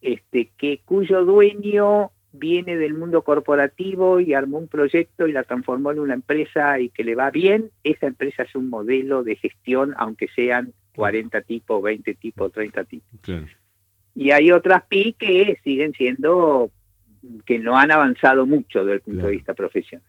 este, 0.00 0.50
que 0.56 0.80
cuyo 0.86 1.26
dueño 1.26 2.10
viene 2.32 2.78
del 2.78 2.94
mundo 2.94 3.20
corporativo 3.20 4.18
y 4.18 4.32
armó 4.32 4.56
un 4.56 4.68
proyecto 4.68 5.28
y 5.28 5.32
la 5.32 5.42
transformó 5.42 5.92
en 5.92 6.00
una 6.00 6.14
empresa 6.14 6.80
y 6.80 6.88
que 6.88 7.04
le 7.04 7.16
va 7.16 7.30
bien, 7.30 7.70
esa 7.82 8.06
empresa 8.06 8.44
es 8.44 8.54
un 8.54 8.70
modelo 8.70 9.22
de 9.24 9.36
gestión, 9.36 9.92
aunque 9.98 10.28
sean 10.28 10.72
40 10.94 11.40
tipos, 11.42 11.82
20 11.82 12.14
tipos, 12.14 12.52
30 12.52 12.84
tipos. 12.84 13.08
Y 14.14 14.30
hay 14.30 14.52
otras 14.52 14.84
PI 14.86 15.14
que 15.18 15.58
siguen 15.64 15.92
siendo, 15.92 16.70
que 17.44 17.58
no 17.58 17.76
han 17.76 17.90
avanzado 17.90 18.46
mucho 18.46 18.84
desde 18.84 18.94
el 18.94 19.00
punto 19.00 19.26
de 19.26 19.32
vista 19.32 19.54
profesional. 19.54 20.06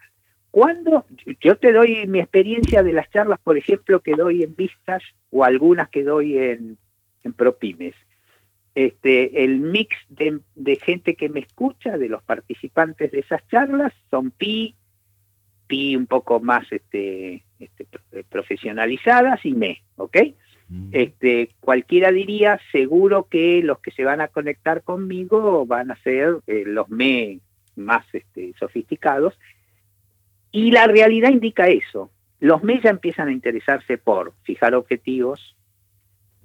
Cuando 0.51 1.05
yo 1.41 1.57
te 1.57 1.73
doy 1.73 2.07
mi 2.07 2.19
experiencia 2.19 2.81
de 2.81 2.93
las 2.93 3.09
charlas, 3.09 3.39
por 3.43 3.57
ejemplo, 3.57 3.99
que 3.99 4.13
doy 4.13 4.43
en 4.43 4.55
Vistas 4.55 5.03
o 5.29 5.43
algunas 5.43 5.89
que 5.89 6.03
doy 6.03 6.37
en, 6.37 6.77
en 7.23 7.33
ProPymes, 7.33 7.95
este, 8.73 9.43
el 9.43 9.59
mix 9.59 9.95
de, 10.09 10.39
de, 10.55 10.75
gente 10.77 11.15
que 11.15 11.29
me 11.29 11.39
escucha, 11.41 11.97
de 11.97 12.09
los 12.09 12.23
participantes 12.23 13.11
de 13.11 13.19
esas 13.19 13.45
charlas, 13.47 13.93
son 14.09 14.31
PI, 14.31 14.75
PI 15.67 15.95
un 15.95 16.07
poco 16.07 16.39
más 16.39 16.71
este, 16.71 17.43
este, 17.59 17.87
profesionalizadas 18.29 19.45
y 19.45 19.53
me, 19.53 19.81
¿ok? 19.95 20.17
Mm. 20.69 20.89
Este, 20.91 21.49
cualquiera 21.59 22.11
diría, 22.11 22.59
seguro 22.71 23.27
que 23.29 23.61
los 23.63 23.79
que 23.79 23.91
se 23.91 24.03
van 24.03 24.21
a 24.21 24.27
conectar 24.27 24.83
conmigo 24.83 25.65
van 25.65 25.91
a 25.91 25.95
ser 25.97 26.37
eh, 26.47 26.63
los 26.65 26.89
me 26.89 27.39
más 27.75 28.05
este, 28.13 28.53
sofisticados. 28.59 29.37
Y 30.51 30.71
la 30.71 30.87
realidad 30.87 31.29
indica 31.29 31.67
eso. 31.67 32.11
Los 32.39 32.63
me 32.63 32.81
ya 32.81 32.89
empiezan 32.89 33.27
a 33.27 33.33
interesarse 33.33 33.97
por 33.97 34.33
fijar 34.43 34.75
objetivos, 34.75 35.55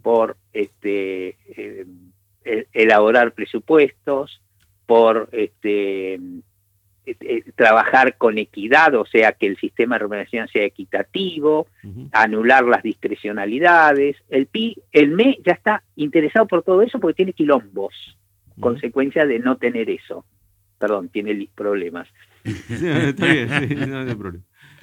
por 0.03 0.37
este, 0.53 1.37
eh, 1.57 1.87
elaborar 2.73 3.33
presupuestos, 3.33 4.43
por 4.87 5.29
este, 5.33 6.19
eh, 7.07 7.17
eh, 7.21 7.45
trabajar 7.57 8.17
con 8.19 8.37
equidad, 8.37 8.95
o 8.95 9.07
sea, 9.07 9.33
que 9.33 9.47
el 9.47 9.57
sistema 9.57 9.95
de 9.95 10.01
remuneración 10.01 10.49
sea 10.49 10.65
equitativo, 10.65 11.67
anular 12.13 12.65
las 12.65 12.83
discrecionalidades. 12.83 14.17
El 14.29 14.47
PI, 14.47 14.83
el 14.93 15.11
ME 15.11 15.39
ya 15.45 15.53
está 15.53 15.83
interesado 15.97 16.47
por 16.47 16.63
todo 16.63 16.83
eso 16.83 17.01
porque 17.01 17.17
tiene 17.17 17.33
quilombos, 17.33 18.19
consecuencia 18.61 19.25
de 19.25 19.39
no 19.39 19.57
tener 19.57 19.89
eso. 19.89 20.27
Perdón, 20.79 21.09
tiene 21.09 21.49
problemas. 21.55 22.09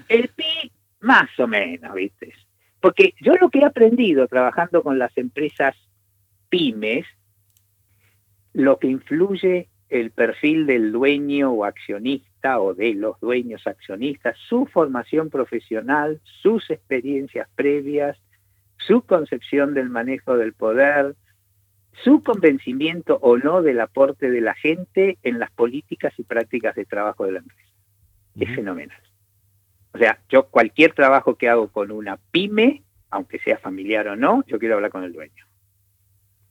El 0.09 0.29
PI, 0.29 0.71
más 1.01 1.29
o 1.39 1.47
menos, 1.47 1.93
¿viste? 1.93 2.33
Porque 2.79 3.13
yo 3.21 3.35
lo 3.35 3.49
que 3.49 3.59
he 3.59 3.65
aprendido 3.65 4.27
trabajando 4.27 4.81
con 4.81 4.97
las 4.97 5.15
empresas 5.17 5.75
pymes, 6.49 7.05
lo 8.53 8.79
que 8.79 8.87
influye 8.87 9.69
el 9.89 10.11
perfil 10.11 10.65
del 10.65 10.91
dueño 10.91 11.51
o 11.51 11.65
accionista 11.65 12.59
o 12.59 12.73
de 12.73 12.93
los 12.93 13.19
dueños 13.19 13.65
accionistas, 13.67 14.37
su 14.47 14.65
formación 14.65 15.29
profesional, 15.29 16.19
sus 16.23 16.69
experiencias 16.69 17.47
previas, 17.55 18.17
su 18.77 19.01
concepción 19.01 19.73
del 19.73 19.89
manejo 19.89 20.37
del 20.37 20.53
poder, 20.53 21.15
su 22.03 22.21
convencimiento 22.21 23.17
o 23.21 23.37
no 23.37 23.61
del 23.61 23.79
aporte 23.79 24.29
de 24.29 24.41
la 24.41 24.53
gente 24.53 25.17
en 25.23 25.39
las 25.39 25.51
políticas 25.51 26.13
y 26.17 26.23
prácticas 26.23 26.75
de 26.75 26.85
trabajo 26.85 27.25
de 27.25 27.31
la 27.33 27.39
empresa. 27.39 27.71
Es 28.39 28.53
fenomenal. 28.53 29.01
O 29.93 29.97
sea, 29.97 30.19
yo 30.29 30.47
cualquier 30.47 30.93
trabajo 30.93 31.35
que 31.35 31.49
hago 31.49 31.69
con 31.69 31.91
una 31.91 32.17
pyme, 32.17 32.83
aunque 33.09 33.39
sea 33.39 33.57
familiar 33.57 34.07
o 34.09 34.15
no, 34.15 34.43
yo 34.45 34.59
quiero 34.59 34.75
hablar 34.75 34.91
con 34.91 35.03
el 35.03 35.13
dueño. 35.13 35.46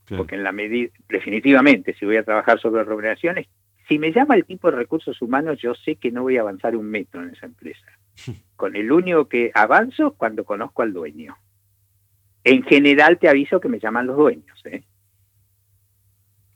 Porque 0.08 0.36
en 0.36 0.44
la 0.44 0.52
medida, 0.52 0.90
definitivamente, 1.08 1.94
si 1.94 2.06
voy 2.06 2.16
a 2.16 2.22
trabajar 2.22 2.60
sobre 2.60 2.84
remuneraciones, 2.84 3.48
si 3.88 3.98
me 3.98 4.12
llama 4.12 4.34
el 4.34 4.44
tipo 4.44 4.70
de 4.70 4.76
recursos 4.76 5.20
humanos, 5.22 5.58
yo 5.60 5.74
sé 5.74 5.96
que 5.96 6.10
no 6.10 6.22
voy 6.22 6.36
a 6.36 6.40
avanzar 6.40 6.76
un 6.76 6.86
metro 6.86 7.22
en 7.22 7.30
esa 7.30 7.46
empresa. 7.46 7.86
Con 8.56 8.76
el 8.76 8.90
único 8.90 9.28
que 9.28 9.50
avanzo 9.54 10.14
cuando 10.14 10.44
conozco 10.44 10.82
al 10.82 10.92
dueño. 10.92 11.36
En 12.44 12.62
general 12.62 13.18
te 13.18 13.28
aviso 13.28 13.60
que 13.60 13.68
me 13.68 13.80
llaman 13.80 14.06
los 14.06 14.16
dueños. 14.16 14.60
¿eh? 14.66 14.84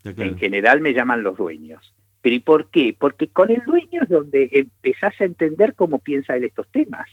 En 0.04 0.38
general 0.38 0.80
me 0.80 0.92
llaman 0.92 1.22
los 1.22 1.36
dueños. 1.36 1.94
¿Pero 2.22 2.36
y 2.36 2.40
por 2.40 2.70
qué? 2.70 2.94
Porque 2.98 3.28
con 3.28 3.50
el 3.50 3.62
dueño 3.64 4.02
es 4.02 4.08
donde 4.08 4.48
empezás 4.52 5.18
a 5.20 5.24
entender 5.24 5.74
cómo 5.74 5.98
piensa 5.98 6.36
él 6.36 6.44
estos 6.44 6.68
temas. 6.68 7.08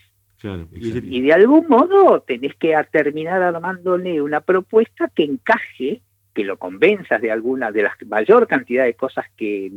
y, 0.73 1.21
de 1.21 1.33
algún 1.33 1.67
modo 1.67 2.21
tenés 2.21 2.55
que 2.55 2.75
terminar 2.91 3.41
armándole 3.41 4.21
una 4.21 4.41
propuesta 4.41 5.09
que 5.15 5.23
encaje 5.23 6.01
que 6.37 6.43
lo 6.43 6.57
convenzas 6.59 7.19
de 7.19 7.31
alguna 7.31 7.71
de 7.71 7.81
la 7.81 7.97
mayor 8.05 8.45
cantidad 8.45 8.85
de 8.85 8.93
cosas 8.93 9.25
que 9.35 9.71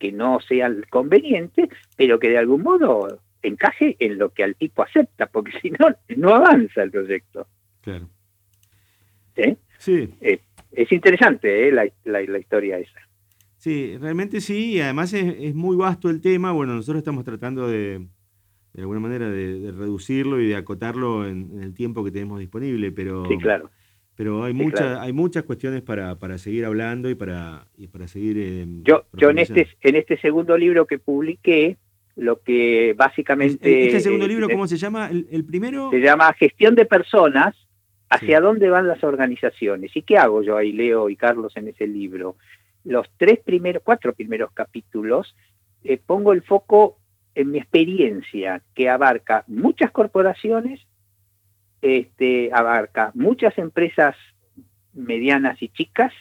que 0.00 0.10
no 0.10 0.40
sea 0.40 0.68
conveniente, 0.88 1.68
pero 1.96 2.18
que 2.18 2.30
de 2.30 2.38
algún 2.38 2.62
modo 2.62 3.20
encaje 3.40 3.96
en 4.00 4.18
lo 4.18 4.30
que 4.30 4.42
al 4.42 4.56
tipo 4.56 4.82
acepta, 4.82 5.26
porque 5.26 5.52
si 5.62 5.70
no, 5.70 5.94
no 6.16 6.34
avanza 6.34 6.82
el 6.82 6.90
proyecto. 6.90 7.46
Claro. 7.82 8.08
¿Sí? 9.36 9.56
Sí. 9.78 10.14
Eh, 10.20 10.40
es 10.72 10.90
interesante 10.90 11.68
eh, 11.68 11.70
la, 11.70 11.86
la, 12.04 12.38
historia 12.38 12.78
esa. 12.78 12.98
Sí, 13.56 13.96
realmente 14.00 14.40
sí, 14.40 14.72
y 14.72 14.80
además 14.80 15.12
es, 15.12 15.54
muy 15.54 15.76
vasto 15.76 16.10
el 16.10 16.20
tema. 16.20 16.50
Bueno, 16.50 16.74
nosotros 16.74 16.98
estamos 16.98 17.24
tratando 17.24 17.68
de, 17.68 18.06
de 18.72 18.80
alguna 18.80 18.98
manera, 18.98 19.30
de, 19.30 19.70
reducirlo 19.70 20.40
y 20.40 20.48
de 20.48 20.56
acotarlo 20.56 21.28
en, 21.28 21.62
el 21.62 21.74
tiempo 21.74 22.02
que 22.02 22.10
tenemos 22.10 22.40
disponible, 22.40 22.90
pero... 22.90 23.24
Sí, 23.26 23.38
claro. 23.38 23.70
Pero 24.20 24.44
hay, 24.44 24.52
muchas 24.52 24.98
hay 25.00 25.14
muchas 25.14 25.44
cuestiones 25.44 25.80
para, 25.80 26.14
para 26.16 26.36
seguir 26.36 26.66
hablando 26.66 27.08
y 27.08 27.14
para, 27.14 27.64
y 27.78 27.86
para 27.86 28.06
seguir... 28.06 28.36
Eh, 28.38 28.66
yo 28.82 29.06
yo 29.14 29.30
en, 29.30 29.38
este, 29.38 29.66
en 29.80 29.96
este 29.96 30.18
segundo 30.18 30.58
libro 30.58 30.86
que 30.86 30.98
publiqué, 30.98 31.78
lo 32.16 32.42
que 32.42 32.92
básicamente... 32.94 33.86
¿Este 33.86 34.00
segundo 34.00 34.28
libro 34.28 34.46
cómo 34.50 34.66
se 34.66 34.76
llama? 34.76 35.08
El, 35.08 35.42
primero... 35.46 35.88
Se 35.90 36.00
llama 36.00 36.30
Gestión 36.34 36.74
de 36.74 36.84
Personas, 36.84 37.56
hacia 38.10 38.42
dónde 38.42 38.68
van 38.68 38.88
las 38.88 39.02
organizaciones. 39.02 39.96
¿Y 39.96 40.02
qué 40.02 40.18
hago 40.18 40.42
yo 40.42 40.58
ahí, 40.58 40.72
Leo 40.72 41.08
y 41.08 41.16
Carlos, 41.16 41.56
en 41.56 41.68
ese 41.68 41.86
libro? 41.86 42.36
Los 42.84 43.06
tres 43.16 43.38
primeros, 43.38 43.82
cuatro 43.82 44.12
primeros 44.12 44.52
capítulos, 44.52 45.34
eh, 45.82 45.96
pongo 45.96 46.34
el 46.34 46.42
foco 46.42 46.98
en 47.34 47.52
mi 47.52 47.56
experiencia, 47.56 48.60
que 48.74 48.90
abarca 48.90 49.44
muchas 49.46 49.90
corporaciones, 49.92 50.78
este, 51.82 52.50
abarca 52.52 53.10
muchas 53.14 53.56
empresas 53.58 54.16
medianas 54.92 55.62
y 55.62 55.68
chicas 55.68 56.12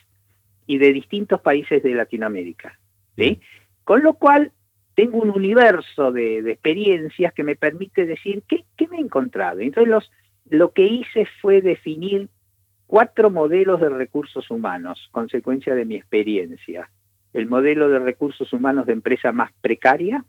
y 0.65 0.77
de 0.77 0.93
distintos 0.93 1.41
países 1.41 1.81
de 1.83 1.95
Latinoamérica. 1.95 2.79
¿sí? 3.15 3.41
Con 3.83 4.03
lo 4.03 4.13
cual, 4.13 4.51
tengo 4.99 5.19
un 5.19 5.29
universo 5.29 6.11
de, 6.11 6.39
experiencias 6.39 7.33
que 7.33 7.43
me 7.43 7.55
permite 7.55 8.05
decir 8.05 8.43
qué, 8.47 8.65
me 8.89 8.97
he 8.97 9.01
encontrado. 9.01 9.61
Entonces, 9.61 9.89
los, 9.89 10.11
lo 10.49 10.73
que 10.73 10.85
hice 10.85 11.25
fue 11.41 11.61
definir 11.61 12.27
cuatro 12.85 13.29
modelos 13.29 13.79
de 13.79 13.87
recursos 13.87 14.51
humanos, 14.51 15.07
consecuencia 15.11 15.73
de 15.73 15.85
mi 15.85 15.95
experiencia. 15.95 16.89
El 17.31 17.47
modelo 17.47 17.87
de 17.87 17.99
recursos 17.99 18.51
humanos 18.51 18.87
de 18.87 18.93
empresa 18.93 19.31
más 19.31 19.51
precaria, 19.61 20.25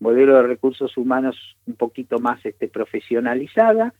modelo 0.00 0.36
de 0.36 0.42
recursos 0.48 0.96
humanos 0.98 1.56
un 1.66 1.76
poquito 1.76 2.18
más 2.18 2.44
este, 2.44 2.68
profesionalizada, 2.68 3.94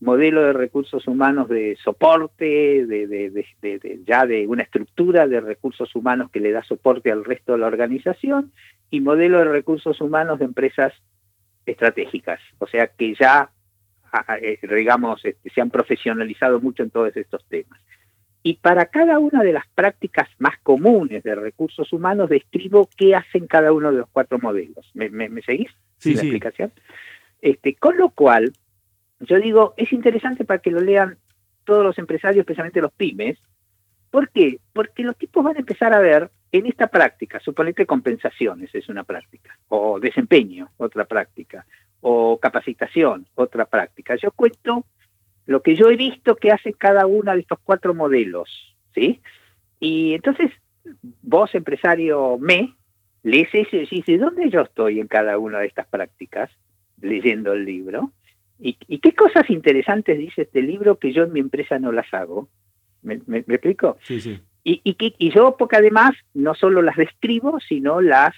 modelo 0.00 0.42
de 0.42 0.52
recursos 0.52 1.06
humanos 1.06 1.48
de 1.48 1.76
soporte, 1.82 2.86
de, 2.86 4.04
ya 4.06 4.26
de 4.26 4.46
una 4.46 4.62
estructura 4.62 5.26
de 5.26 5.40
recursos 5.40 5.94
humanos 5.94 6.30
que 6.30 6.40
le 6.40 6.52
da 6.52 6.62
soporte 6.62 7.10
al 7.10 7.24
resto 7.24 7.52
de 7.52 7.58
la 7.58 7.66
organización, 7.66 8.52
y 8.90 9.00
modelo 9.00 9.38
de 9.38 9.46
recursos 9.46 10.00
humanos 10.00 10.38
de 10.38 10.44
empresas 10.44 10.92
estratégicas, 11.64 12.40
o 12.58 12.66
sea 12.66 12.86
que 12.86 13.14
ya, 13.14 13.50
eh, 14.40 14.58
digamos, 14.62 15.24
este, 15.24 15.50
se 15.50 15.60
han 15.60 15.70
profesionalizado 15.70 16.60
mucho 16.60 16.82
en 16.82 16.90
todos 16.90 17.16
estos 17.16 17.44
temas. 17.48 17.80
Y 18.42 18.54
para 18.54 18.86
cada 18.86 19.18
una 19.18 19.42
de 19.42 19.52
las 19.52 19.66
prácticas 19.74 20.28
más 20.38 20.56
comunes 20.62 21.24
de 21.24 21.34
recursos 21.34 21.92
humanos 21.92 22.28
describo 22.28 22.88
qué 22.96 23.16
hacen 23.16 23.48
cada 23.48 23.72
uno 23.72 23.90
de 23.90 23.98
los 23.98 24.08
cuatro 24.08 24.38
modelos. 24.38 24.88
¿Me, 24.94 25.42
seguís? 25.42 25.72
Sí, 25.98 26.14
la 26.14 26.20
explicación? 26.20 26.72
Este, 27.42 27.74
con 27.74 27.96
lo 27.96 28.10
cual, 28.10 28.52
yo 29.20 29.38
digo, 29.40 29.74
es 29.76 29.92
interesante 29.92 30.44
para 30.44 30.60
que 30.60 30.70
lo 30.70 30.80
lean 30.80 31.18
todos 31.64 31.84
los 31.84 31.98
empresarios, 31.98 32.42
especialmente 32.42 32.80
los 32.80 32.92
pymes. 32.92 33.38
¿Por 34.10 34.30
qué? 34.30 34.60
Porque 34.72 35.02
los 35.02 35.16
tipos 35.16 35.44
van 35.44 35.56
a 35.56 35.60
empezar 35.60 35.92
a 35.92 36.00
ver 36.00 36.30
en 36.52 36.66
esta 36.66 36.86
práctica, 36.86 37.40
suponete 37.40 37.86
compensaciones 37.86 38.74
es 38.74 38.88
una 38.88 39.04
práctica, 39.04 39.58
o 39.68 39.98
desempeño, 40.00 40.70
otra 40.76 41.04
práctica, 41.04 41.66
o 42.00 42.38
capacitación, 42.38 43.26
otra 43.34 43.66
práctica. 43.66 44.16
Yo 44.16 44.30
cuento 44.30 44.86
lo 45.44 45.62
que 45.62 45.74
yo 45.74 45.90
he 45.90 45.96
visto 45.96 46.36
que 46.36 46.52
hace 46.52 46.72
cada 46.72 47.06
uno 47.06 47.32
de 47.32 47.40
estos 47.40 47.58
cuatro 47.62 47.94
modelos, 47.94 48.76
¿sí? 48.94 49.20
Y 49.80 50.14
entonces, 50.14 50.50
vos, 51.22 51.54
empresario 51.54 52.38
me, 52.38 52.74
lees 53.22 53.48
eso 53.52 53.76
y 53.90 54.02
¿de 54.02 54.18
dónde 54.18 54.48
yo 54.50 54.62
estoy 54.62 55.00
en 55.00 55.08
cada 55.08 55.38
una 55.38 55.58
de 55.58 55.66
estas 55.66 55.86
prácticas? 55.88 56.50
Leyendo 57.00 57.52
el 57.52 57.64
libro. 57.64 58.12
¿Y, 58.58 58.98
qué 58.98 59.14
cosas 59.14 59.48
interesantes 59.50 60.18
dice 60.18 60.42
este 60.42 60.62
libro 60.62 60.98
que 60.98 61.12
yo 61.12 61.24
en 61.24 61.32
mi 61.32 61.40
empresa 61.40 61.78
no 61.78 61.92
las 61.92 62.12
hago? 62.14 62.48
¿Me, 63.02 63.20
me, 63.26 63.38
explico? 63.38 63.98
Sí, 64.02 64.20
sí. 64.20 64.40
Y, 64.64 64.80
y, 64.82 64.96
y 65.18 65.30
yo, 65.30 65.56
porque 65.56 65.76
además, 65.76 66.12
no 66.34 66.54
solo 66.54 66.82
las 66.82 66.96
describo, 66.96 67.60
sino 67.60 68.00
las 68.00 68.34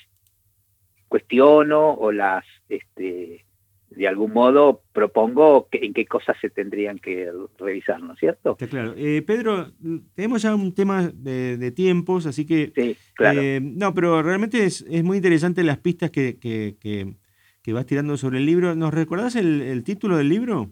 cuestiono 1.08 1.92
o 1.94 2.12
las 2.12 2.44
este, 2.68 3.46
de 3.90 4.08
algún 4.08 4.32
modo 4.32 4.82
propongo 4.92 5.68
en 5.72 5.94
qué 5.94 6.06
cosas 6.06 6.36
se 6.40 6.50
tendrían 6.50 6.98
que 6.98 7.30
revisar, 7.58 8.00
¿no 8.02 8.12
es 8.12 8.18
cierto? 8.18 8.56
claro. 8.56 8.94
Eh, 8.96 9.22
Pedro, 9.22 9.72
tenemos 10.14 10.42
ya 10.42 10.54
un 10.54 10.74
tema 10.74 11.10
de, 11.12 11.72
tiempos, 11.72 12.26
así 12.26 12.46
que... 12.46 12.72
Sí, 12.74 12.96
claro. 13.14 13.40
Eh, 13.40 13.60
no, 13.62 13.94
pero 13.94 14.22
realmente 14.22 14.64
es, 14.64 14.84
muy 15.02 15.16
interesante 15.16 15.62
las 15.62 15.78
pistas 15.78 16.10
que, 16.10 16.38
que, 16.38 17.14
vas 17.72 17.86
tirando 17.86 18.16
sobre 18.16 18.38
el 18.38 18.46
libro. 18.46 18.74
¿Nos 18.74 18.92
recordás 18.92 19.36
el, 19.36 19.82
título 19.84 20.16
del 20.16 20.28
libro? 20.28 20.70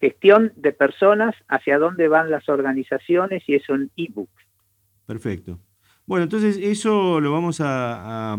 Gestión 0.00 0.52
de 0.56 0.72
personas, 0.72 1.34
hacia 1.48 1.78
dónde 1.78 2.08
van 2.08 2.30
las 2.30 2.48
organizaciones 2.48 3.42
y 3.46 3.54
es 3.54 3.68
un 3.68 3.90
ebook. 3.96 4.30
Perfecto. 5.06 5.58
Bueno, 6.06 6.24
entonces 6.24 6.58
eso 6.58 7.20
lo 7.20 7.32
vamos 7.32 7.60
a 7.60 8.36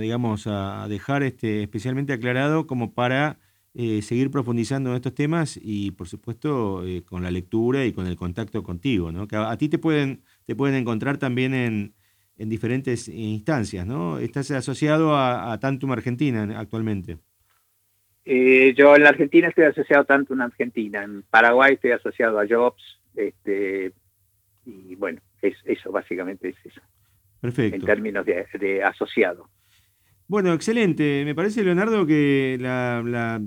digamos, 0.00 0.46
a 0.46 0.86
dejar 0.88 1.22
este, 1.22 1.62
especialmente 1.62 2.12
aclarado 2.12 2.66
como 2.66 2.94
para 2.94 3.38
eh, 3.74 4.02
seguir 4.02 4.30
profundizando 4.30 4.90
en 4.90 4.96
estos 4.96 5.14
temas 5.14 5.58
y, 5.62 5.92
por 5.92 6.08
supuesto, 6.08 6.84
eh, 6.84 7.02
con 7.04 7.22
la 7.22 7.30
lectura 7.30 7.84
y 7.84 7.92
con 7.92 8.06
el 8.06 8.16
contacto 8.16 8.62
contigo, 8.62 9.12
¿no? 9.12 9.28
Que 9.28 9.36
a, 9.36 9.56
ti 9.56 9.68
te 9.68 9.78
pueden, 9.78 10.22
te 10.46 10.56
pueden 10.56 10.74
encontrar 10.74 11.18
también 11.18 11.54
en, 11.54 11.94
en 12.38 12.48
diferentes 12.48 13.08
instancias, 13.08 13.86
¿no? 13.86 14.18
Estás 14.18 14.50
asociado 14.52 15.14
a, 15.14 15.52
a 15.52 15.58
Tantum 15.58 15.90
Argentina 15.92 16.58
actualmente. 16.58 17.18
Eh, 18.24 18.74
yo 18.76 18.94
en 18.94 19.02
la 19.02 19.08
Argentina 19.08 19.48
estoy 19.48 19.64
asociado 19.64 20.04
tanto 20.04 20.34
en 20.34 20.42
Argentina, 20.42 21.02
en 21.02 21.22
Paraguay 21.22 21.74
estoy 21.74 21.92
asociado 21.92 22.38
a 22.38 22.46
Jobs, 22.46 23.00
este, 23.16 23.92
y 24.66 24.94
bueno, 24.96 25.20
es, 25.40 25.56
eso 25.64 25.90
básicamente 25.90 26.50
es 26.50 26.56
eso. 26.64 26.80
Perfecto. 27.40 27.76
En 27.76 27.82
términos 27.82 28.26
de, 28.26 28.46
de 28.60 28.82
asociado. 28.82 29.48
Bueno, 30.28 30.52
excelente. 30.52 31.22
Me 31.24 31.34
parece, 31.34 31.64
Leonardo, 31.64 32.04
que 32.04 32.58
la, 32.60 33.40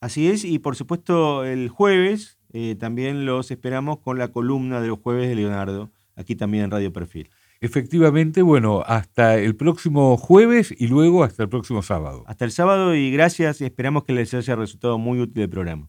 Así 0.00 0.28
es, 0.28 0.44
y 0.44 0.58
por 0.58 0.74
supuesto 0.74 1.44
el 1.44 1.68
jueves 1.68 2.39
eh, 2.52 2.76
también 2.78 3.26
los 3.26 3.50
esperamos 3.50 3.98
con 3.98 4.18
la 4.18 4.28
columna 4.28 4.80
de 4.80 4.88
los 4.88 4.98
jueves 4.98 5.28
de 5.28 5.34
Leonardo, 5.34 5.90
aquí 6.16 6.36
también 6.36 6.64
en 6.64 6.70
Radio 6.70 6.92
Perfil. 6.92 7.30
Efectivamente, 7.62 8.40
bueno, 8.40 8.82
hasta 8.86 9.36
el 9.36 9.54
próximo 9.54 10.16
jueves 10.16 10.74
y 10.76 10.86
luego 10.86 11.24
hasta 11.24 11.42
el 11.42 11.50
próximo 11.50 11.82
sábado. 11.82 12.24
Hasta 12.26 12.46
el 12.46 12.52
sábado 12.52 12.94
y 12.94 13.10
gracias 13.10 13.60
y 13.60 13.66
esperamos 13.66 14.04
que 14.04 14.14
les 14.14 14.32
haya 14.32 14.56
resultado 14.56 14.96
muy 14.96 15.20
útil 15.20 15.42
el 15.42 15.50
programa. 15.50 15.88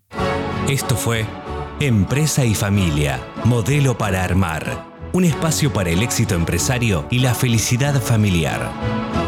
Esto 0.67 0.95
fue 0.95 1.25
Empresa 1.79 2.45
y 2.45 2.55
Familia, 2.55 3.19
modelo 3.45 3.97
para 3.97 4.23
armar, 4.23 4.85
un 5.13 5.23
espacio 5.23 5.71
para 5.71 5.89
el 5.89 6.03
éxito 6.03 6.35
empresario 6.35 7.07
y 7.09 7.19
la 7.19 7.33
felicidad 7.33 8.01
familiar. 8.01 9.20